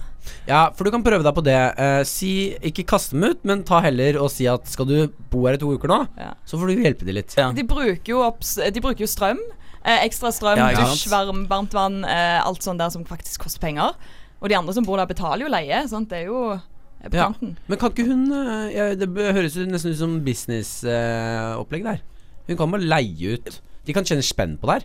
[0.48, 1.56] Ja, for du kan prøve deg på det.
[1.80, 2.32] Eh, si
[2.68, 4.96] Ikke kaste dem ut, men ta heller og si at skal du
[5.32, 6.32] bo her i to uker nå, Ja.
[6.48, 7.36] så får du hjelpe dem litt.
[7.40, 7.50] Ja.
[7.56, 9.40] De bruker jo, opp, de bruker jo strøm.
[9.84, 12.02] Eh, ekstra strøm, Ja, dusj, varm, varmt vann.
[12.04, 13.94] Eh, alt sånt der som faktisk koster penger.
[14.40, 15.82] Og de andre som bor der, betaler jo leie.
[15.88, 16.08] Sant?
[16.10, 17.30] Det er jo eh, på Ja.
[17.30, 17.56] kanten.
[17.68, 22.00] Men kan ikke hun eh, ja, Det høres jo nesten ut som businessopplegg der.
[22.48, 23.60] Hun kan bare leie ut.
[23.86, 24.84] De kan tjene spenn på der.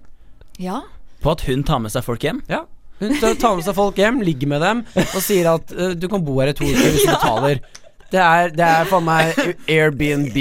[0.59, 0.81] Ja.
[1.21, 2.41] På at hun tar med seg folk hjem.
[2.47, 2.63] Ja.
[2.99, 6.23] Hun tar med seg folk hjem, ligger med dem og sier at uh, du kan
[6.23, 7.59] bo her i to uker hvis du betaler.
[8.13, 9.35] Det er, det er faen meg
[9.67, 10.37] Airbnb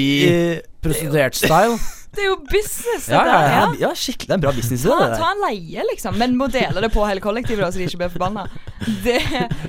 [0.84, 1.78] prostituert-style.
[2.14, 3.58] Det er jo business, det Ja, ja, ja.
[3.58, 3.66] Ja.
[3.84, 4.28] Ja, skikkelig.
[4.28, 6.16] Det er en bra business Ta, det ta en leie, liksom.
[6.20, 8.46] Men må dele det på hele kollektivet, da, så de ikke blir forbanna.
[9.04, 9.18] Det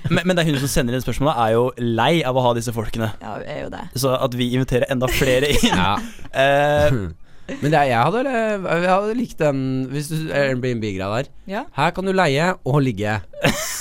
[0.09, 2.55] Men, men det er hun som sender inn spørsmålet, er jo lei av å ha
[2.57, 3.11] disse folkene.
[3.21, 3.83] ja, er jo det.
[4.01, 5.93] Så at vi inviterer enda flere inn Ja.
[5.99, 7.05] uh,
[7.61, 9.59] Men det er, jeg, hadde, jeg hadde likt den
[9.91, 11.27] Hvis du Airbnb-greia der.
[11.45, 11.61] Ja.
[11.77, 13.19] Her kan du leie og ligge.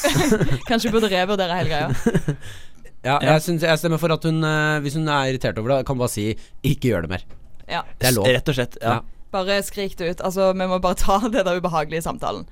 [0.68, 2.36] Kanskje burde revurdere hele greia.
[3.04, 5.86] Ja, jeg, synes, jeg stemmer for at hun, eh, hvis hun er irritert over det,
[5.88, 6.30] kan bare si
[6.64, 7.24] 'ikke gjør det mer'.
[7.70, 7.82] Ja.
[7.98, 8.28] Det er lov.
[8.28, 8.78] Rett og slett.
[8.82, 8.98] Ja.
[8.98, 9.00] Ja.
[9.34, 10.20] Bare skrik det ut.
[10.22, 12.44] Altså, vi må bare ta det der ubehagelige samtalen.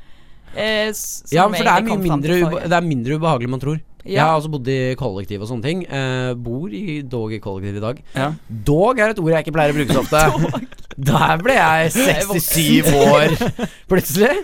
[0.52, 0.90] Eh,
[1.32, 3.80] Ja, for det er, mye mindre, det er mindre ubehagelig enn man tror.
[4.02, 5.84] Jeg har altså bodd i kollektiv og sånne ting.
[5.86, 8.00] Eh, bor i, dog i kollektiv i dag.
[8.18, 8.32] Ja.
[8.66, 10.66] Dog er et ord jeg ikke pleier å bruke så ofte.
[11.12, 13.36] Der ble jeg 67 år
[13.92, 14.34] plutselig.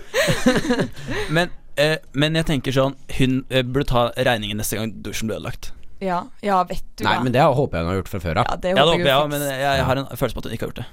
[1.34, 5.40] Men, eh, men jeg tenker sånn Hun eh, burde ta regningen neste gang dusjen blir
[5.40, 5.72] ødelagt.
[6.04, 7.22] Ja, ja, vet du Nei, da.
[7.26, 8.50] men det håper jeg hun har gjort fra før av.
[8.50, 10.36] ja, det Ja, det håper håper jeg jeg òg, men jeg, jeg har en følelse
[10.36, 10.88] på at hun ikke har gjort det.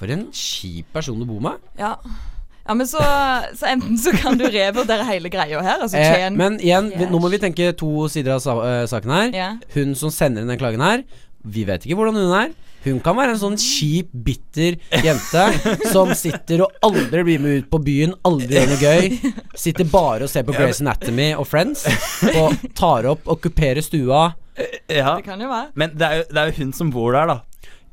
[0.00, 1.64] For en kjip person du bor med.
[1.80, 1.96] Ja.
[2.68, 3.02] ja, men så,
[3.58, 5.82] så enten så kan du revurdere hele greia her.
[5.82, 9.12] Altså Eh, men igjen, vi, nå må vi tenke to sider av sa uh, saken
[9.16, 9.34] her.
[9.34, 9.58] Yeah.
[9.74, 11.02] Hun som sender inn den klagen her,
[11.42, 12.54] vi vet ikke hvordan hun er.
[12.84, 15.42] Hun kan være en sånn kjip, bitter jente
[15.92, 19.34] som sitter og aldri blir med ut på byen, aldri gjør noe gøy.
[19.60, 21.84] Sitter bare og ser på Grace Anatomy og Friends
[22.34, 24.30] og tar opp, okkuperer stua.
[24.88, 25.70] Ja, Det kan jo være.
[25.74, 27.38] Men det er, jo, det er jo hun som bor der, da.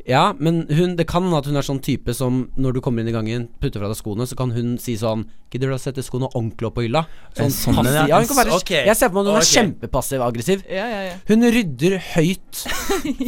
[0.08, 3.04] Ja, men hun, det kan hende at hun er sånn type som når du kommer
[3.04, 5.80] inn i gangen, putter fra deg skoene, så kan hun si sånn Gidder du å
[5.80, 7.06] sette skoene ordentlig opp på hylla?
[7.32, 7.94] Sånn Sånn, passiv.
[7.96, 8.02] ja.
[8.12, 8.82] Ja, hun kan være, okay.
[8.84, 9.52] Jeg ser for meg at hun er Ok.
[9.56, 10.64] kjempepassiv-aggressiv.
[10.68, 11.14] Ja, ja, ja.
[11.30, 12.60] Hun rydder høyt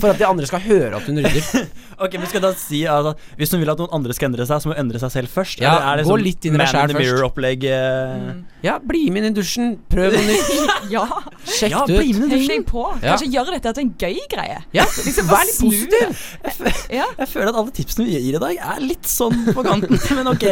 [0.02, 1.70] for at de andre skal høre at hun rydder.
[2.00, 4.62] Ok, men skal da si altså, Hvis hun vil at noen andre skal endre seg,
[4.63, 5.60] så må hun endre seg selv først?
[5.63, 7.04] Ja, Eller er det gå sånn litt inn i deg Man in the først.
[7.06, 7.65] mirror-opplegg?
[7.68, 8.13] eh?
[8.20, 8.38] Mm.
[8.63, 9.74] Ja, bli med inn i dusjen.
[9.92, 10.92] Prøv noe nytt.
[10.96, 11.04] ja.
[11.60, 12.19] Sjekk Ja, det bli ut.
[12.24, 12.84] med i Heng på.
[13.02, 13.13] Ja.
[13.13, 14.60] Kanskje gjøre dette til en gøy greie.
[14.76, 16.24] Ja, Liksom Vær litt positiv.
[16.93, 17.06] Ja.
[17.19, 20.00] Jeg føler at alle tipsene vi gir i dag, er litt sånn på kanten.
[20.17, 20.45] Men ok,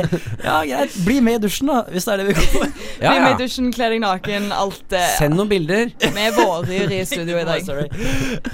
[0.44, 0.98] ja greit.
[1.08, 2.68] Bli med i dusjen, da, hvis det er det vi går for.
[3.04, 3.38] Ja, Bli med i ja.
[3.44, 5.04] dusjen, kle deg naken, alt det.
[5.20, 5.92] Send noen bilder.
[6.16, 7.62] med vårdyr i studio i dag.
[7.70, 7.88] Sorry.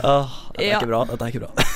[0.03, 0.79] Oh, dette er Ja.
[0.81, 1.03] ikke bra.
[1.11, 1.67] Dette er ikke bra.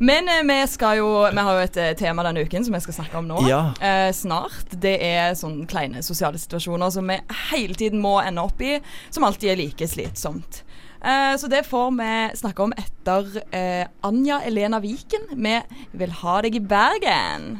[0.00, 2.80] Men eh, vi skal jo Vi har jo et eh, tema denne uken som vi
[2.84, 3.40] skal snakke om nå.
[3.48, 3.72] Ja.
[3.82, 4.70] Eh, snart.
[4.78, 7.18] Det er sånne kleine sosiale situasjoner som vi
[7.50, 8.76] hele tiden må ende opp i,
[9.10, 10.62] som alltid er like slitsomt.
[11.02, 16.40] Eh, så det får vi snakke om etter eh, Anja Elena Viken med 'Vil ha
[16.42, 17.58] deg i Bergen'.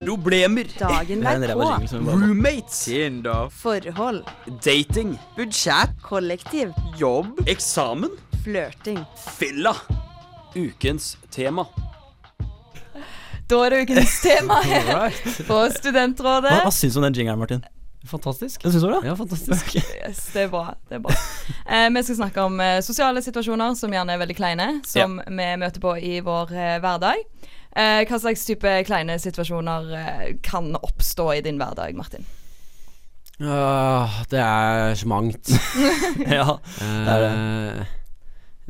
[0.00, 0.64] Problemer.
[0.80, 1.66] Dagen Det er en ræva derpå.
[1.72, 2.84] jingle som vi bare- Roommates.
[2.84, 3.48] Tinder.
[3.52, 4.22] Forhold.
[4.64, 5.18] Dating.
[5.36, 5.90] Budsjett.
[6.02, 6.72] Kollektiv.
[6.96, 7.40] Jobb.
[7.46, 8.10] Eksamen.
[8.44, 8.98] Flørting.
[9.38, 9.74] Fylla.
[10.54, 11.66] Ukens tema.
[13.50, 15.12] Da er det ukens tema her
[15.46, 16.54] på Studentrådet.
[16.54, 17.62] Hva, hva syns du om den jingeren, Martin?
[18.08, 18.62] Fantastisk.
[18.62, 19.00] Den syns du det?
[19.10, 19.74] Ja, fantastisk.
[20.00, 20.74] Yes, det er bra.
[20.88, 21.14] Det er bra.
[21.66, 25.48] Eh, vi skal snakke om eh, sosiale situasjoner som gjerne er veldig kleine, som vi
[25.60, 27.20] møter på i vår eh, hverdag.
[27.76, 32.24] Eh, hva slags type kleine situasjoner eh, kan oppstå i din hverdag, Martin?
[33.40, 35.48] Uh, det er så mangt.
[36.28, 36.58] Ja.
[36.80, 37.86] er Eh,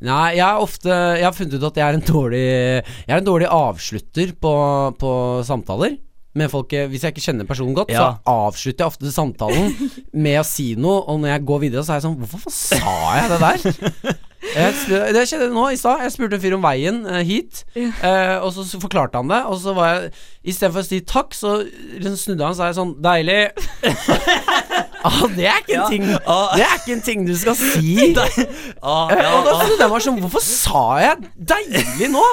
[0.01, 3.27] Nei, jeg ofte Jeg har funnet ut at jeg er en dårlig Jeg er en
[3.27, 4.53] dårlig avslutter på,
[5.01, 5.11] på
[5.45, 5.99] samtaler.
[6.39, 8.05] Med folk, hvis jeg ikke kjenner personen godt, Ja.
[8.23, 9.73] så avslutter jeg ofte samtalen
[10.25, 11.01] med å si noe.
[11.11, 14.19] Og når jeg går videre, så er jeg sånn Hvorfor sa jeg det der?
[14.51, 14.73] Jeg,
[15.15, 16.01] det skjedde nå i stad.
[16.01, 19.43] Jeg spurte en fyr om veien eh, hit, eh, og så, så forklarte han det.
[19.53, 20.09] Og så var jeg
[20.55, 23.51] Istedenfor å si takk, så liksom snudde han, så er sånn Deilig.
[25.05, 25.89] ah, det er ikke en Ja.
[25.89, 26.57] ting Ah.
[26.57, 28.15] Det er ikke en ting du skal si.
[28.83, 29.67] Ah, Eh, ja, og da ah.
[29.69, 32.25] det jeg meg sånn Hvorfor sa jeg 'deilig' nå?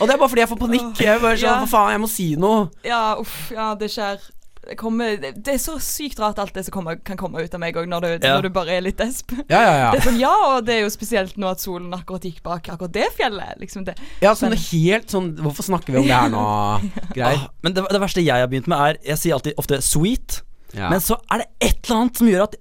[0.00, 1.00] Og det er bare fordi jeg får panikk.
[1.00, 1.58] Jeg bare sånn, Ja.
[1.66, 2.70] For faen, jeg må si noe.
[2.84, 4.18] Ja, uff, ja, det skjer.
[4.66, 7.54] Det, kommer, det det er så sykt rart alt det som kommer, kan komme ut
[7.54, 8.34] av meg òg, når, du- Ja.
[8.34, 9.30] når du bare er litt desp.
[9.48, 9.90] Ja, ja, ja.
[9.92, 12.66] Det er sånn, ja, og det er jo spesielt nå at solen akkurat gikk bak
[12.68, 13.60] akkurat det fjellet.
[13.60, 13.94] Liksom det.
[14.20, 16.80] Ja, sånn helt sånn Hvorfor snakker vi om det her nå?
[17.14, 17.38] Greier.
[17.46, 20.42] Ah, Men det, det verste jeg har begynt med, er Jeg sier alltid ofte 'sweet',
[20.76, 20.90] Ja.
[20.92, 22.56] men så er det et eller annet som gjør at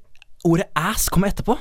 [0.46, 1.58] ordet 'ass' kommer etterpå.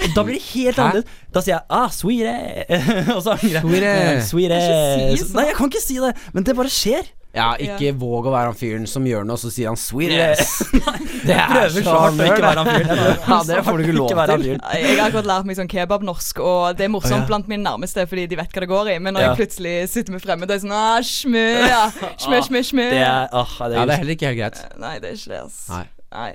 [0.00, 1.08] Og da blir det helt annerledes.
[1.34, 2.26] Da sier jeg 'ah, sweet',
[2.70, 4.22] eh», og så angrer jeg.
[4.24, 4.60] Sweetie.
[5.18, 5.34] Sweetie.
[5.36, 7.10] Nei, jeg kan ikke si det, men det bare skjer.
[7.30, 10.16] Ja, ikke våg å være han fyren som gjør noe, og så sier han 'sweet
[10.18, 10.64] ass'.
[11.28, 13.02] Det er prøver så hardt å ikke være han fyren.
[13.28, 14.46] Ja, det får du ikke lov til.
[14.50, 17.28] Jeg har akkurat lært meg sånn kebabnorsk, og det er morsomt ja.
[17.28, 18.98] blant mine nærmeste, fordi de vet hva det går i.
[19.04, 21.84] Men når jeg plutselig sitter med fremmede, er sånn ah, smø, ja.
[22.18, 22.90] Smø, smø, smø.
[22.96, 24.62] Det er, oh, det Ja, det er heller ikke helt greit.
[24.82, 25.62] Nei, det er ikke det, ass.
[25.70, 25.86] Nei.
[26.10, 26.32] Nei.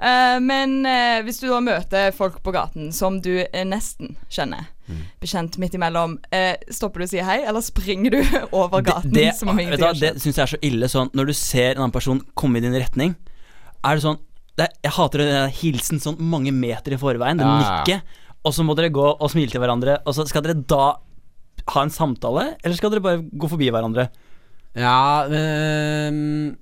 [0.00, 4.70] Uh, men uh, hvis du da møter folk på gaten som du eh, nesten kjenner,
[4.88, 5.00] Mm.
[5.20, 8.20] bekjent midt imellom, eh, stopper du og sier hei, eller springer du
[8.60, 11.82] over gaten det, det, det syns jeg er så ille sånn Når du ser en
[11.82, 13.12] annen person komme i din retning,
[13.84, 14.16] er det sånn
[14.58, 17.74] det, Jeg hater den hilsen sånn mange meter i forveien, det Ja, ja.
[17.82, 18.16] nikket,
[18.48, 20.96] og så må dere gå og smile til hverandre, og så skal dere da
[21.74, 24.08] ha en samtale, eller skal dere bare gå forbi hverandre?
[24.78, 26.54] Ja øh,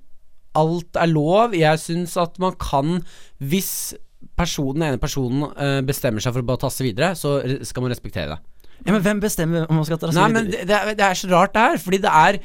[0.57, 1.53] Alt er lov.
[1.53, 3.03] Jeg syns at man kan
[3.37, 3.93] Hvis
[4.37, 7.93] personen, den ene personen uh, bestemmer seg for å bare tasse videre, så skal man
[7.93, 8.39] respektere det.
[8.85, 11.17] Ja, men hvem bestemmer om man skal ta Nei, men det, det, er, det er
[11.17, 12.37] så rart det her, fordi det er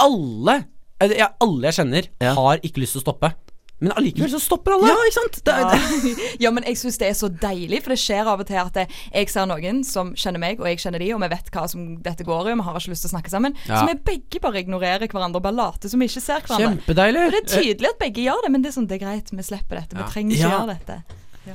[0.00, 0.54] alle
[1.02, 2.34] eh, ja, Alle jeg kjenner, Ja.
[2.38, 3.32] har ikke lyst til å stoppe.
[3.80, 4.90] Men allikevel så stopper alle.
[4.92, 5.38] Ja, ikke sant?
[5.40, 8.48] Det, det, Ja, men jeg syns det er så deilig, for det skjer av og
[8.48, 11.48] til at jeg ser noen som kjenner meg, og jeg kjenner de, og vi vet
[11.56, 13.56] hva som dette går i, og vi har ikke lyst til å snakke sammen.
[13.64, 13.80] Ja.
[13.80, 16.74] Så vi begge bare ignorerer hverandre og bare later som vi ikke ser hverandre.
[16.76, 17.24] Kjempedeilig.
[17.24, 19.32] Og det er tydelig at begge gjør det, men det er sånn, det er greit,
[19.32, 19.96] vi slipper dette.
[19.96, 20.52] Vi trenger ikke Ja.
[20.60, 21.00] gjøre dette.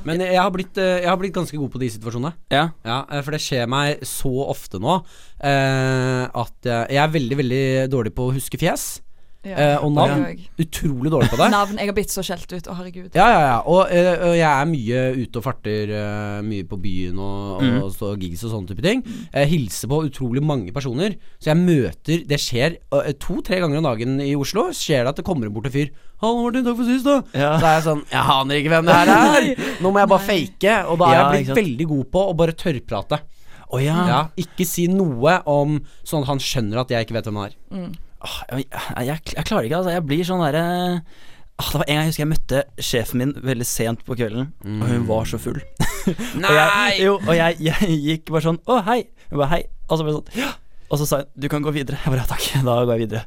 [0.04, 2.34] Men jeg har, blitt, eh, jeg har blitt ganske god på de situasjonene.
[2.52, 2.68] ja.
[2.84, 4.98] Ja, eh, For det skjer meg så ofte nå
[5.40, 9.00] eh, at jeg, jeg er veldig, veldig dårlig på å huske fjes.
[9.54, 10.24] Eh, og navn.
[10.58, 11.48] Utrolig dårlig på det.
[11.52, 11.76] Navn.
[11.78, 12.66] Jeg har blitt så skjelt ut.
[12.66, 13.10] Å, herregud.
[13.14, 13.58] Ja, ja, ja.
[13.70, 17.82] Og, eh, og jeg er mye ute og farter, eh, mye på byen og, Mm.
[17.82, 19.04] og står gigs og sånne type ting.
[19.32, 21.16] Jeg hilser på utrolig mange personer.
[21.38, 24.70] Så jeg møter Det skjer eh, to-tre ganger om dagen i Oslo.
[24.72, 25.90] Skjer det at det kommer bort en fyr.
[26.20, 27.58] 'Hallo, Martin, takk for sist, da.' Ja.
[27.60, 29.56] Så er jeg sånn Jeg aner ikke hvem det her er.
[29.82, 30.74] Nå må jeg bare fake.
[30.88, 33.20] Og da er Ja, jeg blitt veldig god på å bare tørrprate.
[33.66, 34.06] Å ja.
[34.06, 37.50] Ja, ikke si noe om sånn at han skjønner at jeg ikke vet hvem han
[37.50, 37.56] er.
[37.74, 37.88] Åh,
[38.50, 38.66] jeg,
[39.06, 39.94] jeg, jeg klarer ikke, altså.
[39.96, 40.66] Jeg blir sånn derre
[41.56, 44.50] Ah, det var En gang jeg husker jeg møtte sjefen min veldig sent på kvelden,
[44.76, 45.56] og hun var så full.
[46.36, 49.00] Og jeg, jo, og jeg, jeg gikk bare sånn Å, hei.
[49.32, 49.62] Hun bare hei.
[49.88, 50.50] Og så bare sånn Ja.
[50.86, 51.98] Og så sa hun du kan gå videre.
[51.98, 53.24] Jeg bare ja takk, da går jeg videre.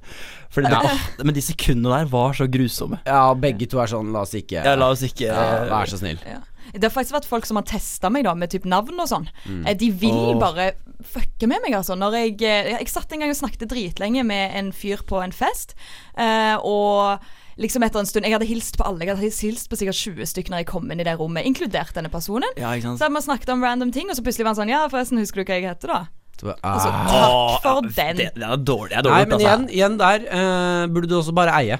[0.53, 3.01] For det, åh, men de sekundene der var så grusomme.
[3.09, 5.99] Ja, begge to er sånn La oss ikke Ja, la oss ikke ja, Vær så
[5.99, 6.21] snill.
[6.23, 6.39] Ja.
[6.73, 9.27] Det har faktisk vært folk som har testa meg da med typ navn og sånn.
[9.45, 9.65] Mm.
[9.65, 10.39] Eh, De vil oh.
[10.41, 10.71] bare
[11.05, 11.97] fucke med meg, altså.
[11.99, 15.35] Når jeg, eh, jeg satt en gang og snakket dritlenge med en fyr på en
[15.35, 15.75] fest,
[16.19, 17.23] eh, og
[17.59, 19.03] liksom etter en stund Jeg hadde hilst på alle.
[19.03, 21.95] Jeg hadde hilst på sikkert 20 stykker når jeg kom inn i det rommet, inkludert
[21.95, 22.47] denne personen.
[22.59, 23.01] Ja, ikke sant.
[23.01, 25.19] Så hadde vi snakket om random ting, og så plutselig var han sånn Ja, forresten,
[25.21, 26.01] husker du hva jeg heter, da?
[26.39, 28.19] Så, Altså, takk for den.
[28.21, 28.95] Det, det er dårlig.
[28.95, 29.47] Det er Nei, men altså.
[29.47, 31.79] igjen, igjen der uh, burde du også bare eie.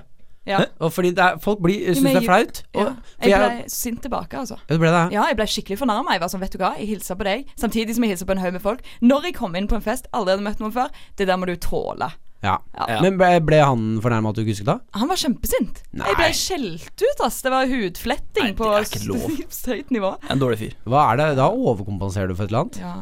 [0.49, 0.59] Ja.
[0.83, 2.61] Og fordi det er, folk blir, syns det er flaut.
[2.73, 2.93] Og, ja.
[3.21, 4.57] Jeg Jeg jeg, ble sint tilbake, altså.
[4.63, 5.03] ja, du ble det.
[5.15, 6.15] Ja, jeg ble skikkelig fornærma.
[6.17, 8.35] Jeg var sånn, vet du hva, jeg hilsa på deg samtidig som jeg hilsa på
[8.35, 8.81] en haug med folk.
[9.05, 10.89] Når jeg kom inn på en fest, aldri hadde møtt noen før,
[11.21, 12.09] det der må du tåle.
[12.41, 12.55] Ja.
[12.87, 13.01] Ja.
[13.03, 14.77] Men ble, ble han fornærma at du ikke husket det?
[14.95, 15.81] Han var kjempesint.
[15.91, 16.07] Nei.
[16.07, 17.41] Jeg ble skjelt ut, ass.
[17.43, 20.13] Det var hudfletting Nei, det på høyt nivå.
[20.31, 20.77] En dårlig fyr.
[20.87, 21.29] Hva er det?
[21.41, 22.79] Da overkompenserer du for et eller annet.
[22.83, 22.93] Ja.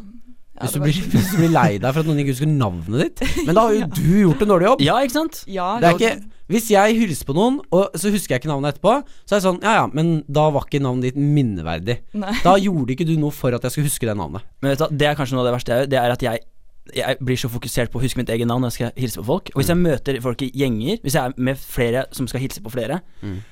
[0.57, 3.03] Ja, Hvis du, blir, hvis du blir lei deg for at noen ikke husker navnet
[3.03, 3.43] ditt.
[3.45, 4.81] Men da har jo du gjort en dårlig jobb.
[4.87, 5.43] Ja, ikke sant?
[5.45, 6.15] Ja, Det er ikke
[6.47, 8.93] Hvis jeg hilser på noen, og så husker jeg ikke navnet etterpå,
[9.27, 11.99] så er det sånn Ja ja, men da var ikke navnet ditt minneverdig.
[12.17, 12.35] Nei.
[12.45, 14.45] Da gjorde ikke du noe for at jeg skulle huske det navnet.
[14.63, 15.91] Men vet du, det er kanskje noe av det verste jeg gjør.
[15.95, 16.45] Det er at jeg
[16.95, 19.27] jeg blir så fokusert på å huske mitt eget navn når jeg skal hilse på
[19.27, 19.49] folk.
[19.51, 22.63] Og hvis jeg møter folk i gjenger, hvis jeg er med flere som skal hilse
[22.63, 23.01] på flere,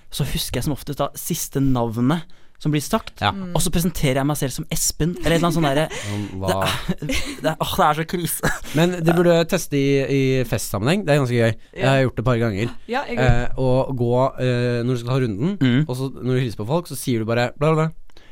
[0.07, 2.23] så husker jeg som oftest da siste navnet
[2.61, 3.13] som blir sagt.
[3.21, 3.31] Ja.
[3.53, 6.61] Og så presenterer jeg meg selv som Espen, eller noe sånt derre Sånn, hva-
[7.01, 7.17] det,
[7.51, 8.53] er- åh, det er så krise.
[8.79, 11.03] Men det burde teste i, i festsammenheng.
[11.05, 11.53] Det er ganske gøy.
[11.75, 12.73] Jeg har gjort det et par ganger.
[12.91, 15.85] Ja, Eh, og gå eh, når du skal ta runden, Mm.
[15.87, 17.91] og så når du hilser på folk, så sier du bare bla, bla, bla.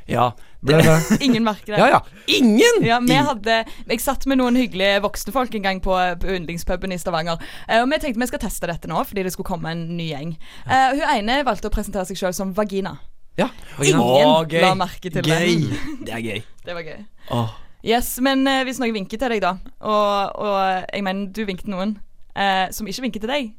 [0.10, 0.26] Ja.
[0.60, 0.98] bla, Det, bla.
[1.28, 1.80] ingen merker det.
[1.80, 2.00] Ja ja.
[2.28, 2.82] Ingen!
[2.84, 6.92] Ja, vi hadde Jeg satt med noen hyggelige voksne folk en gang på, på yndlingspuben
[6.92, 7.40] i Stavanger.
[7.70, 10.10] Eh, og vi tenkte vi skal teste dette nå, fordi det skulle komme en ny
[10.12, 10.34] gjeng.
[10.68, 12.98] Uh, hun ene valgte å presentere seg sjøl som vagina.
[13.40, 13.48] Ja.
[13.82, 14.62] Ingen Åh, gøy.
[14.62, 15.54] la merke til gøy.
[15.72, 15.80] det.
[16.06, 16.42] Det er gøy.
[16.66, 17.00] Det var gøy.
[17.34, 17.56] Åh.
[17.84, 21.68] Yes, men eh, hvis noen vinker til deg, da, og, og jeg mener du vinket
[21.68, 21.98] noen
[22.32, 23.50] eh, som ikke vinker til deg,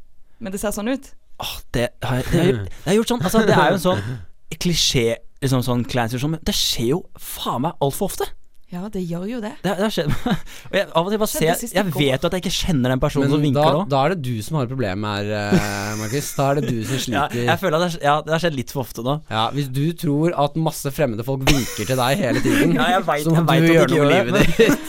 [0.41, 1.11] men det ser sånn ut
[1.43, 3.69] Åh, det har jeg, det har jeg, det har jeg gjort sånn Altså, det er
[3.75, 4.03] jo en sånn
[4.65, 5.05] klisjé,
[5.43, 8.29] liksom sånn klein situasjon, men det skjer jo faen meg altfor ofte.
[8.75, 9.53] Ja, det gjør jo det.
[9.63, 10.11] Det, det har skjedd
[10.71, 12.95] Og jeg, av og til bare ser jeg, Jeg vet jo at jeg ikke kjenner
[12.95, 13.83] den personen som vinker nå.
[13.93, 16.31] da er det du som har problemet her, eh, Markus.
[16.39, 17.45] Da er det du som Ja, sliter.
[17.53, 19.15] jeg føler at det, ja, det har skjedd litt for ofte nå.
[19.31, 23.07] Ja, Hvis du tror at masse fremmede folk vinker til deg hele tiden, Ja, jeg
[23.07, 24.85] vet- så må jeg du gjøre noe med livet ditt.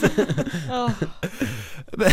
[1.96, 2.10] Men,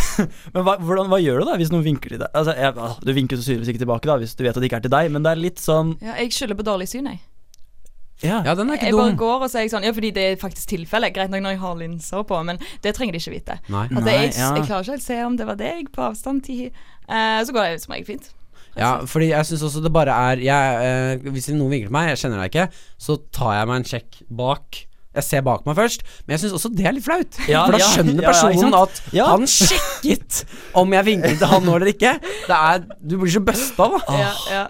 [0.53, 2.29] Men hva, hvordan, hva gjør du da hvis noen vinker til deg?
[2.37, 4.69] Altså, jeg, ah, Du vinker så synligvis ikke tilbake da hvis du vet at det
[4.69, 7.09] ikke er til deg, men det er litt sånn ja, jeg skylder på dårlig syn,
[7.09, 7.19] jeg.
[8.23, 10.37] Ja, Ja, den er ikke Jeg bare går og sier sånn Ja, fordi det er
[10.41, 11.13] faktisk tilfellet.
[11.15, 13.57] Greit nok når jeg har linser på, men det trenger de ikke vite.
[13.69, 13.85] Nei.
[13.91, 14.53] At Nei, jeg, ja.
[14.55, 16.43] jeg klarer ikke helt se om det var deg på avstand.
[16.47, 16.71] Ti.
[17.09, 18.31] eh, så går det som regel fint.
[18.77, 20.79] Ja, fordi jeg syns også det bare er jeg,
[21.21, 23.85] eh, Hvis noen vinker til meg, jeg kjenner deg ikke, så tar jeg meg en
[23.91, 24.79] sjekk bak.
[25.13, 27.37] Jeg ser bak meg først, men jeg syns også det er litt flaut.
[27.45, 29.27] Ja, For da skjønner ja, ja, personen at Ja.
[29.29, 30.39] han sjekket
[30.73, 32.15] om jeg vinket til han nå eller ikke.
[32.47, 33.99] Det er Du blir så busta, da.
[34.17, 34.63] Ja, ja.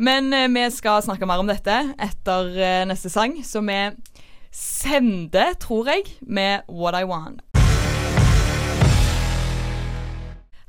[0.00, 3.76] Men eh, vi skal snakke mer om dette etter eh, neste sang, så vi
[4.48, 7.42] sender, tror jeg, med What I Want.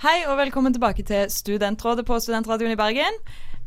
[0.03, 3.21] Hei og velkommen tilbake til Studentrådet på Studentradioen i Bergen.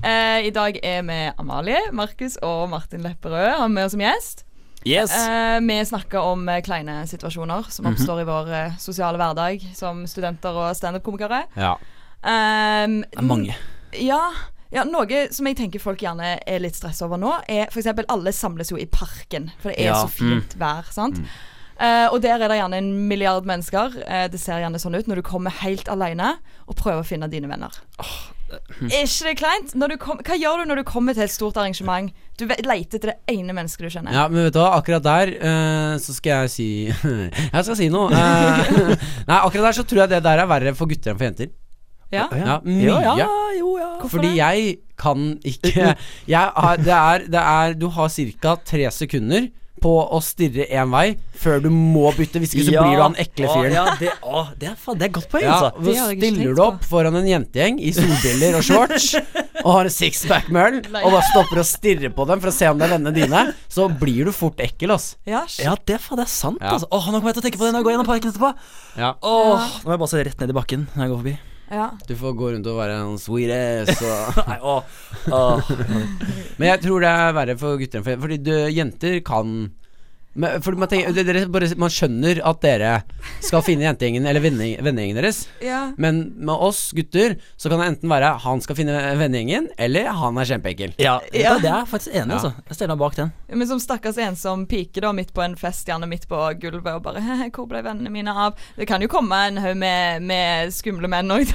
[0.05, 4.44] Eh, I dag er vi Amalie, Markus og Martin Lepperød har med oss som gjest.
[4.85, 5.16] Yes.
[5.16, 10.05] Eh, vi snakker om eh, kleine situasjoner som oppstår i vår eh, sosiale hverdag som
[10.05, 11.46] studenter og standup-komikere.
[11.57, 11.79] Ja.
[12.20, 13.57] Um, Det er mange.
[13.96, 14.27] ja,
[14.75, 17.93] ja, noe som jeg tenker folk gjerne er litt stressa over nå, er f.eks.
[18.09, 20.91] alle samles jo i parken, for det er Ja, så fint vær.
[20.95, 21.21] sant?
[21.75, 23.97] Eh, og der er det gjerne en milliard mennesker.
[24.07, 26.37] Uh, det ser gjerne sånn ut når du kommer helt alene
[26.69, 27.75] og prøver å finne dine venner.
[28.55, 29.75] Er ikke det kleint?
[29.99, 32.13] Kom, hva gjør du når du kommer til et stort arrangement?
[32.39, 34.15] Du leter etter det ene mennesket du kjenner.
[34.15, 36.69] Ja, men vet du hva, akkurat der uh, så skal jeg si
[37.57, 38.15] Jeg skal si noe.
[38.15, 38.95] Uh,
[39.31, 41.51] nei, akkurat der så tror jeg det der er verre for gutter enn for jenter.
[42.12, 42.29] Ja?
[42.31, 42.85] Ja, mye.
[43.03, 43.90] Ja, ja, jo, ja.
[44.07, 44.37] Fordi det?
[44.38, 45.97] jeg kan ikke
[46.37, 48.09] jeg har, det, er, det er Du har
[48.40, 48.57] ca.
[48.64, 49.51] tre sekunder
[49.85, 53.17] på å stirre én vei før du må bytte, hvis ikke så blir du han
[53.21, 53.75] ekle fyren.
[53.75, 55.83] ja, det, å, det, er, faen, det er godt poeng, Ja, altså.
[55.85, 56.88] så stiller du opp på.
[56.88, 59.11] foran en jentegjeng i solbriller og shorts
[59.64, 62.71] og har en sixpack-møll øl, og bare stopper og stirrer på dem for å se
[62.71, 65.11] om det er vennene dine, så blir du fort ekkel, ass.
[65.29, 65.43] Ja.
[65.61, 66.79] Ja, det, faen, det er sant, Ja.
[66.79, 66.88] altså.
[66.88, 68.55] Åh, nå kommer jeg til å tenke på det når jeg går gjennom parken etterpå.
[69.03, 69.12] Ja.
[69.21, 71.37] Åh, Nå må jeg bare se rett ned i bakken når jeg går forbi.
[71.70, 71.87] Ja.
[72.09, 74.74] Du får gå rundt og være en sweet ass og Nei, å,
[75.33, 75.42] å.
[76.59, 79.57] Men jeg tror det er verre for gutter enn for Fordi du, jenter kan
[80.35, 82.92] men, for man, tenker, dere, bare, man skjønner at dere
[83.44, 85.44] skal finne jentegjengen eller venne- vennegjengen deres.
[85.62, 85.92] ja.
[85.97, 90.38] Men med oss gutter så kan det enten være han skal finne vennegjengen, eller han
[90.38, 90.94] er kjempeekkel.
[90.99, 91.55] Ja, Ja.
[91.59, 92.35] det er jeg faktisk enig i, Ja.
[92.40, 92.53] altså.
[92.68, 93.33] Jeg stiller meg bak den.
[93.49, 97.03] Men som stakkars ensom pike da midt på en fest, gjerne midt på gulvet, og
[97.03, 97.20] bare
[97.55, 101.31] 'Hvor ble vennene mine av?' Det kan jo komme en haug med, med skumle menn
[101.31, 101.47] òg,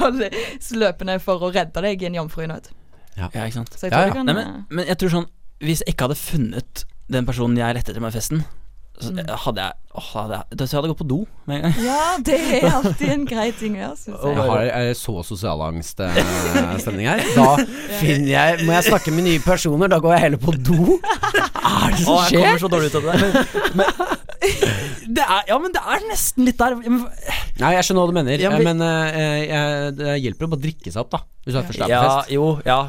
[0.71, 2.69] løpende for å redde deg i en jomfru i nød.
[3.17, 3.73] Ja, ikke sant.
[3.75, 4.05] Så jeg tror ja.
[4.05, 5.25] det kan Nei, men, men jeg tror sånn
[5.59, 8.45] Hvis jeg ikke hadde funnet den personen jeg lette etter meg i festen,
[8.99, 11.75] hadde jeg åh, hadde jeg, hadde jeg gått på do med en gang.
[11.85, 14.49] Ja, det er alltid en grei ting å gjøre, syns Jeg jeg.
[14.51, 17.23] har er det så sosialangststemning her.
[17.35, 17.47] Da
[17.99, 20.99] finner jeg Må jeg snakke med nye personer, da går jeg heller på do.
[21.69, 23.13] Er det Å, Åh, jeg kommer så dårlig ut av det.
[23.77, 23.87] Men, men
[25.19, 26.75] det er, ja, men det er nesten litt der.
[26.79, 27.01] Men,
[27.59, 30.51] Nei, jeg skjønner hva du mener, Ja, eh, men- men eh, jeg, det hjelper å
[30.53, 31.19] bare drikke seg opp, da.
[31.45, 32.31] Hvis du er først er på ja, fest.
[32.33, 32.79] jo, ja.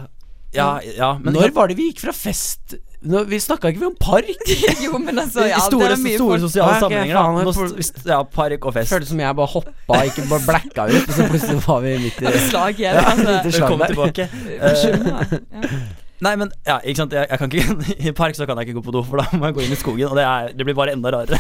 [0.55, 3.87] Ja, ja men Når var det vi gikk fra fest Nå, Vi snakka ikke vi
[3.89, 4.43] om park?
[4.85, 7.17] Jo, men altså, I store, det er mye store folk- sosiale ja, sammenhenger.
[7.17, 7.45] faen, da.
[7.49, 8.93] Nå, hvis, ja, park og fest.
[8.93, 12.21] Føltes som jeg bare hoppa, ikke bare blacka ut, og så plutselig var vi midt
[12.21, 13.01] i Slag igjen.
[13.01, 13.39] Altså.
[13.49, 14.29] Velkommen tilbake.
[16.21, 18.77] Nei, men ja, ikke sant jeg, jeg kan ikke I park så kan jeg ikke
[18.83, 20.67] gå på do, for da må jeg gå inn i skogen, og det, er, det
[20.69, 21.39] blir bare enda rarere.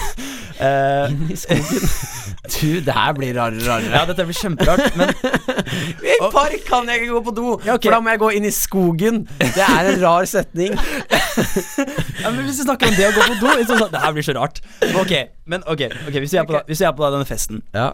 [0.56, 1.84] Uh, Inn i skogen.
[2.60, 3.90] Du, det her blir rarere og rarere.
[3.94, 5.12] ja, dette blir kjemperart, men
[6.12, 7.88] I park kan jeg ikke gå på do, Ja, okay.
[7.88, 9.22] for da må jeg gå inn i skogen.
[9.40, 10.76] Det er en rar setning.
[12.20, 14.24] Ja, men Hvis vi snakker om det å gå på do så, Det her blir
[14.26, 14.58] så rart.
[15.00, 15.12] Ok,
[15.48, 17.86] men ok, okay Hvis vi er på, da, er på denne festen Ja.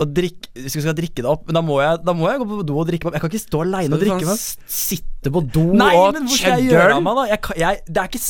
[0.00, 2.40] og drikk, Hvis vi skal drikke det opp Men da må jeg, da må jeg
[2.40, 3.18] gå på do og drikke meg opp.
[3.18, 6.30] Jeg kan ikke stå aleine og drikke meg sånn sitte på do Nei, og men
[6.30, 7.26] hvor skal jeg gjøre av meg, da?
[7.34, 8.24] Jeg, kan- jeg, det er ikke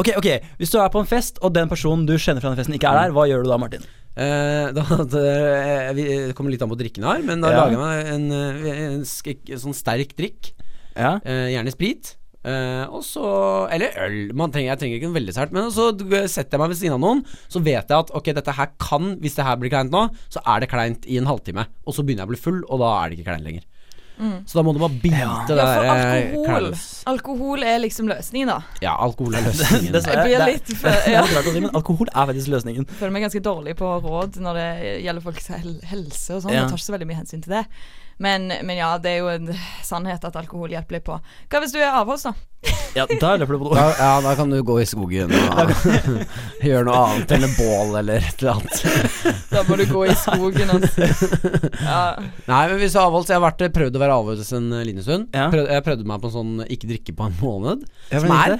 [0.00, 2.58] Ok, ok Hvis du er på en fest, og den personen du kjenner fra den
[2.64, 3.86] festen, ikke er der, hva gjør du da, Martin?
[4.20, 7.64] Eh, da, det, eh, det kommer litt an på drikken jeg har, men da Ja.
[7.64, 10.52] lager jeg meg en, en, en, sånn sterk drikk.
[10.98, 12.16] Ja Eh, gjerne sprit.
[12.40, 14.30] Uh, og så Eller øl.
[14.32, 15.50] Man trenger, jeg trenger ikke noe veldig sært.
[15.52, 17.20] Men så setter jeg meg ved siden av noen,
[17.52, 20.40] så vet jeg at ok, dette her kan Hvis det her blir kleint nå, så
[20.48, 21.66] er det kleint i en halvtime.
[21.84, 23.66] Og så begynner jeg å bli full, og da er det ikke kleint lenger.
[24.46, 26.66] Så da må du bare bite Ja, det der eh, alkohol.
[27.14, 28.58] Alkohol er liksom løsningen, da.
[28.84, 29.92] Ja, alkohol er løsningen.
[29.92, 31.22] Det- Jeg blir litt for, ja.
[31.24, 32.86] rart å si, men alkohol er faktisk løsningen.
[33.00, 34.68] Føler meg ganske dårlig på råd når det
[35.06, 36.52] gjelder folks helse og sånn.
[36.52, 36.62] Ja.
[36.66, 37.64] Jeg tar ikke så veldig mye hensyn til det.
[38.20, 39.48] Men, men ja, det er jo en
[39.86, 41.16] sannhet at alkohol hjelper litt på.
[41.48, 42.36] Hva hvis du er avholds, da?
[42.90, 43.74] Ja, da løper du på do.
[43.78, 45.70] Da, ja, da kan du gå i skogen og
[46.66, 47.28] gjøre noe annet.
[47.30, 49.36] Tenne bål eller et eller annet.
[49.52, 51.06] Da må du gå i skogen altså.
[51.06, 52.00] ja.
[52.50, 54.84] Nei, men hvis du er avholds Jeg har vært, prøvd å være avholds en eh,
[54.88, 55.28] liten stund.
[55.30, 55.46] Ja.
[55.54, 57.84] Prøv, jeg prøvde meg på en sånn ikke drikke på en måned.
[58.10, 58.56] Ja, som er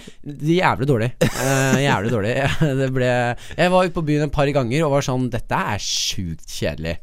[0.61, 1.11] jævlig dårlig.
[1.27, 2.35] Uh, jævlig dårlig.
[2.81, 5.83] det ble Jeg var ute på byen et par ganger og var sånn Dette er
[5.83, 7.01] sjukt kjedelig.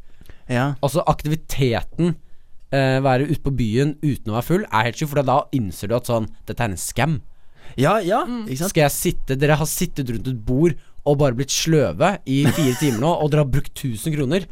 [0.47, 0.71] Ja.
[0.79, 2.15] Altså, aktiviteten
[2.71, 5.87] eh, være ute på byen uten å være full, er helt sjukt, for da innser
[5.91, 7.21] du at sånn Dette er en scam.
[7.77, 8.45] ja, ja, Mm.
[8.47, 8.69] ikke sant?
[8.73, 10.75] Skal jeg sitte Dere har sittet rundt et bord
[11.07, 14.43] og bare blitt sløve i fire timer nå, og dere har brukt 1000 kroner.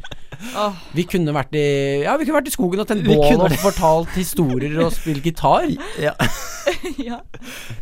[0.56, 0.72] Oh.
[0.96, 4.14] Vi kunne vært i Ja, vi kunne vært i skogen og tent bål og fortalt
[4.16, 5.68] historier og spilt gitar.
[6.00, 6.14] Ja.
[7.10, 7.20] ja.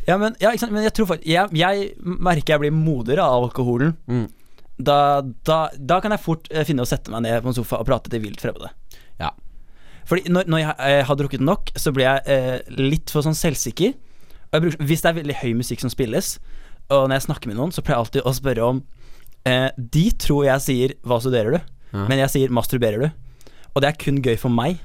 [0.07, 0.73] Ja, men, ja, ikke sant?
[0.73, 3.93] men jeg tror faktisk jeg, jeg merker jeg blir modigere av alkoholen.
[4.09, 4.25] Mm.
[4.81, 7.77] Da, da, da kan jeg fort eh, finne å sette meg ned på en sofa
[7.77, 8.71] og prate til vilt fremmede.
[10.09, 13.37] Fordi når, når jeg eh, har drukket nok, så blir jeg eh, litt for sånn
[13.37, 13.93] selvsikker.
[14.51, 16.35] Og jeg bruker, hvis det er veldig høy musikk som spilles,
[16.91, 18.81] og når jeg snakker med noen, så pleier jeg alltid å spørre om
[19.47, 21.63] eh, De tror jeg sier 'hva studerer du?'
[21.93, 22.07] Ja.
[22.09, 23.11] men jeg sier 'masturberer du?'
[23.75, 24.79] Og det er kun gøy for meg.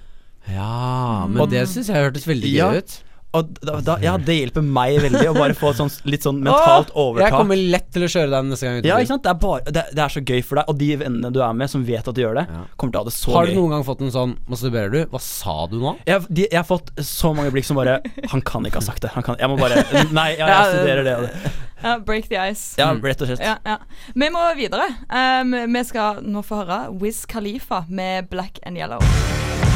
[0.49, 2.71] Ja, men Og- det syns jeg hørtes veldig Ja.
[2.73, 3.03] gøy ut.
[3.37, 6.39] Og da, da, ja, det hjelper meg veldig å bare få et sånt, litt sånn
[6.41, 8.79] mentalt Jeg kommer lett til å kjøre deg neste gang.
[8.81, 9.23] ut Ja, ikke sant?
[9.27, 11.53] Det er, bare, det, det er så gøy for deg, og de vennene du er
[11.61, 12.63] med som vet at du gjør det, Ja.
[12.81, 13.59] kommer til å ha det så Har du gøy.
[13.61, 14.99] noen gang fått en sånn Masturberer du?
[15.13, 15.93] Hva sa du nå?
[16.09, 17.99] Jeg, de, jeg har fått så mange blikk som bare
[18.33, 19.13] Han kan ikke ha sagt det.
[19.13, 21.55] Han kan, jeg må bare Nei, ja, jeg studerer det og det.
[21.85, 22.75] ja, break the ice.
[22.81, 23.45] Ja, rett og slett.
[23.45, 23.77] Ja, ja.
[24.17, 24.89] Vi må videre.
[25.13, 29.68] Um, vi skal nå få høre Wiz Khalifa med 'Black and Yellow'.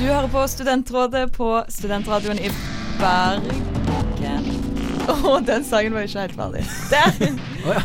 [0.00, 2.48] Du hører på Studentrådet på studentradioen i
[2.96, 4.46] Bergen.
[5.12, 6.62] Å, den sangen var ikke helt ferdig.
[6.88, 7.34] Der!
[7.68, 7.82] Oh,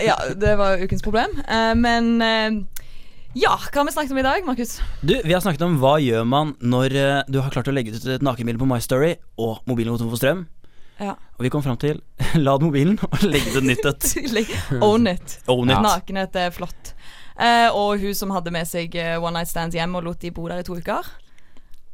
[0.08, 1.34] ja, det var ukens problem.
[1.44, 2.80] Uh, men uh,
[3.36, 4.78] ja, hva har vi snakket om i dag, Markus?
[5.02, 6.96] Du, vi har snakket om hva gjør man når
[7.28, 10.14] du har klart å legge ut et nakenbilde på My Story, og mobilen går tom
[10.14, 10.46] for strøm.
[11.02, 11.18] Ja.
[11.36, 12.00] Og vi kom fram til
[12.48, 14.08] lad mobilen og legg ut et nytt et.
[14.88, 15.36] Own it.
[15.52, 15.84] Own it.
[15.84, 16.94] Nakenhet er flott.
[17.38, 20.30] Eh, og hun som hadde med seg eh, one night stands hjem og lot de
[20.30, 21.06] bo der i to uker.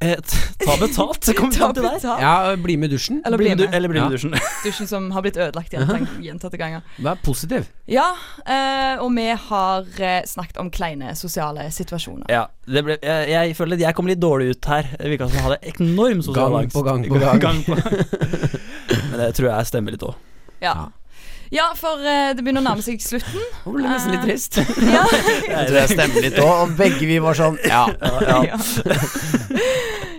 [0.01, 0.15] Eh,
[0.63, 2.05] ta betalt, så kommer vi fram til deg.
[2.23, 3.17] Ja, bli med i dusjen.
[3.27, 4.15] Eller Bli med, du, eller bli med Ja.
[4.15, 4.37] dusjen.
[4.65, 5.75] Dusjen som har blitt ødelagt
[6.23, 6.85] gjentatte ganger.
[7.03, 7.67] Vær positiv.
[7.91, 8.05] Ja,
[8.47, 9.89] eh, og vi har
[10.31, 12.31] snakket om kleine sosiale situasjoner.
[12.31, 14.87] Ja, det ble, jeg, jeg føler at jeg kom litt dårlig ut her.
[15.01, 16.79] Det virka som jeg hadde enorm sosial Gang angst.
[16.79, 17.65] på gang på gang.
[17.67, 17.75] på.
[19.11, 20.15] Men det tror jeg stemmer litt òg.
[20.63, 20.77] Ja,
[21.55, 23.45] ja for eh, det begynner å nærme seg slutten.
[23.65, 24.61] Hun ble nesten litt trist.
[24.99, 25.05] Ja.
[25.49, 27.85] Jeg tror jeg stemmer litt òg, og begge vi var sånn Ja.
[28.51, 28.59] ja.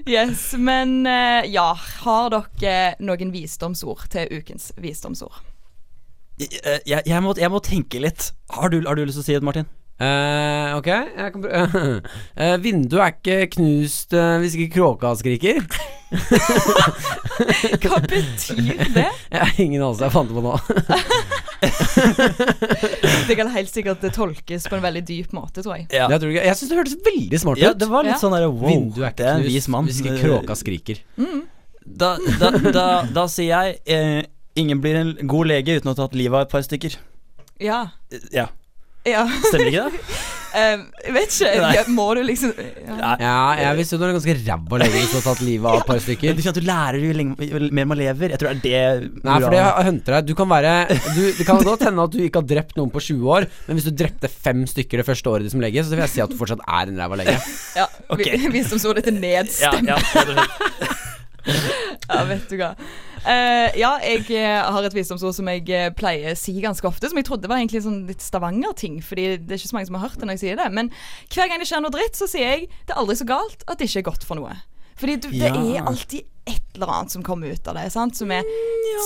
[0.09, 1.71] yes, men eh, ja,
[2.03, 5.41] har dere noen visdomsord til ukens visdomsord?
[6.39, 8.31] Jeg, jeg, jeg, må, jeg må tenke litt.
[8.55, 9.67] Har du, har du lyst til å si det, Martin?
[9.99, 11.79] Eh, ok, jeg kan prøve.
[12.39, 15.59] uh, vinduet er ikke knust uh, hvis ikke kråka skriker.
[17.83, 19.03] Hva betyr det?
[19.33, 20.55] Jeg har ingen anelse, jeg fant det på nå.
[23.29, 25.85] Det kan helt sikkert tolkes på en veldig dyp måte, tror jeg.
[25.93, 27.63] Ja, Jeg, tror ikke- jeg syns det hørtes veldig smart ut.
[27.63, 28.19] ja det var litt Ja.
[28.23, 29.85] sånn der, wow, Vinduet er ikke knust vis mann.
[29.85, 30.97] hvis ikke kråka skriker.
[31.85, 34.23] Da, da, da, da sier jeg eh,
[34.55, 36.97] ingen blir en god lege uten å ha tatt livet av et par stykker.
[37.59, 37.79] Ja.
[38.33, 38.47] Ja,
[39.07, 39.23] Ja.
[39.47, 40.03] Stemmer ikke det?
[40.49, 41.49] Eh, jeg vet ikke.
[41.61, 41.67] Nei.
[41.77, 43.09] Ja, Må du liksom ja.
[43.21, 45.85] Ja, jeg visste du var ganske ræva lenge hvis du har tatt livet av et
[45.85, 46.33] par Men stykker.
[46.33, 48.33] Du kjenner at du lærer jo lenge, jo mer man lever.
[48.33, 49.59] Jeg tror det er det Nei, for det
[49.91, 50.25] hunter deg.
[50.31, 53.03] Du kan være du, Det kan godt hende at du ikke har drept noen på
[53.11, 55.93] 20 år, men hvis du drepte fem stykker det første året ditt som lege, så
[55.93, 57.37] vil jeg si at du fortsatt er en ræva lege.
[57.83, 57.85] ja.
[58.09, 58.33] Okay.
[58.41, 59.85] vi- vi som så ja, nedstemt.
[59.85, 60.89] ja, ja.
[62.09, 62.73] Ja, vet du hva.
[63.25, 67.09] Eh, ja, jeg eh, har et visdomsord som jeg eh, pleier å si ganske ofte,
[67.11, 69.99] som jeg trodde var egentlig sånn litt Stavanger-ting, fordi det er ikke så mange som
[69.99, 70.69] har hørt det når jeg sier det.
[70.75, 70.91] Men
[71.27, 73.79] hver gang det skjer noe dritt, så sier jeg det er aldri så galt at
[73.79, 74.55] det ikke er godt for noe.
[74.99, 77.87] Fordi du, det er alltid et eller annet som kommer ut av det.
[77.93, 78.17] Sant?
[78.17, 78.45] Som er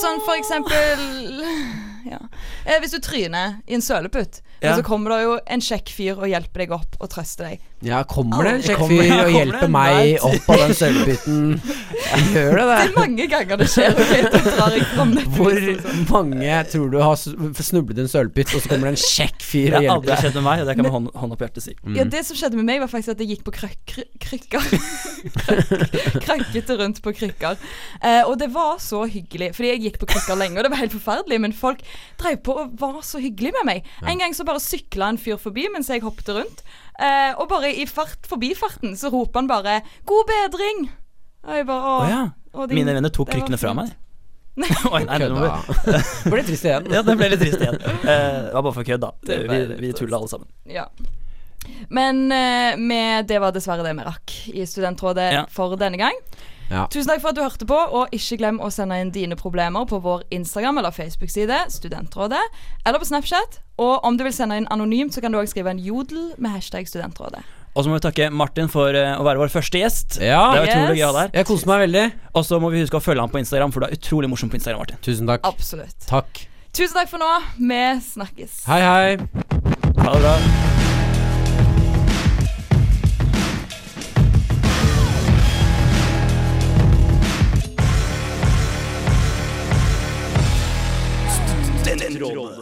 [0.01, 1.43] sånn for eksempel
[2.13, 2.19] ja.
[2.65, 4.77] eh, Hvis du tryner i en søleputt, Ja.
[4.77, 7.63] så kommer det jo en kjekk fyr og hjelper deg opp og trøster deg.
[7.83, 10.23] Ja, kommer det en kjekk fyr og hjelper det meg night?
[10.23, 11.41] opp av den sølvbiten?
[12.31, 13.97] Gjør det Det er mange ganger det skjer.
[14.13, 15.59] Jeg det Hvor
[16.13, 19.67] mange tror du har snublet i en sølvpytt, og så kommer det en kjekk fyr
[19.75, 21.75] Det har aldri skjedd med meg, og det kan med hånd, hånd på hjertet si.
[21.97, 23.97] Ja, Det som skjedde med meg, var faktisk at jeg gikk på krøk,
[24.33, 24.67] krykker.
[26.25, 27.57] Krankete rundt på krykker.
[28.01, 30.81] Eh, og det var så hyggelig, fordi jeg gikk på krykker lenge, og det var
[30.83, 31.83] helt forferdelig, men folk
[32.21, 33.91] drev på og var så hyggelige med meg.
[34.09, 36.63] En gang så bare sykla en fyr forbi mens jeg hoppet rundt,
[36.99, 40.87] eh, og bare i fart forbifarten så roper han bare 'God bedring'.
[41.43, 42.23] Og jeg bare Å Å, ja.
[42.53, 43.91] å, din- Mine venner tok krykkene fra meg.
[44.93, 46.85] Oi, nei, vi- Ble trist igjen.
[46.93, 47.79] Ja, det ble litt trist igjen.
[47.81, 49.09] Eh, det var bare for kødd, da.
[49.25, 50.47] Vi, litt vi tulla alle sammen.
[50.69, 50.85] Ja.
[51.89, 55.45] Men eh, med, det var dessverre det vi rakk i Studentrådet Ja.
[55.51, 56.13] for denne gang.
[56.71, 56.87] Ja.
[56.89, 59.85] Tusen takk for at du hørte på, og ikke glem å sende inn dine problemer
[59.85, 62.39] på vår Instagram eller Facebook-side, Studentrådet,
[62.85, 63.59] eller på Snapchat.
[63.83, 66.55] Og om du vil sende inn anonymt, så kan du òg skrive en jodel med
[66.55, 67.43] hashtag Studentrådet.
[67.75, 70.19] Og så må vi takke Martin for eh, å være vår første gjest.
[70.21, 70.41] Ja.
[70.53, 70.99] Det er utrolig Yes.
[70.99, 71.33] gøy å ha deg.
[71.39, 72.03] Jeg koser meg veldig.
[72.37, 74.49] Og så må vi huske å følge han på Instagram, for du er utrolig morsom
[74.53, 75.01] på Instagram, Martin.
[75.01, 75.41] Tusen takk.
[75.49, 75.97] Absolutt.
[76.09, 76.43] Takk.
[76.73, 77.31] Tusen takk for nå.
[77.57, 77.83] Vi
[78.13, 78.63] snakkes.
[78.69, 79.17] Hei, hei.
[80.05, 80.92] Ha det bra.
[92.13, 92.52] digital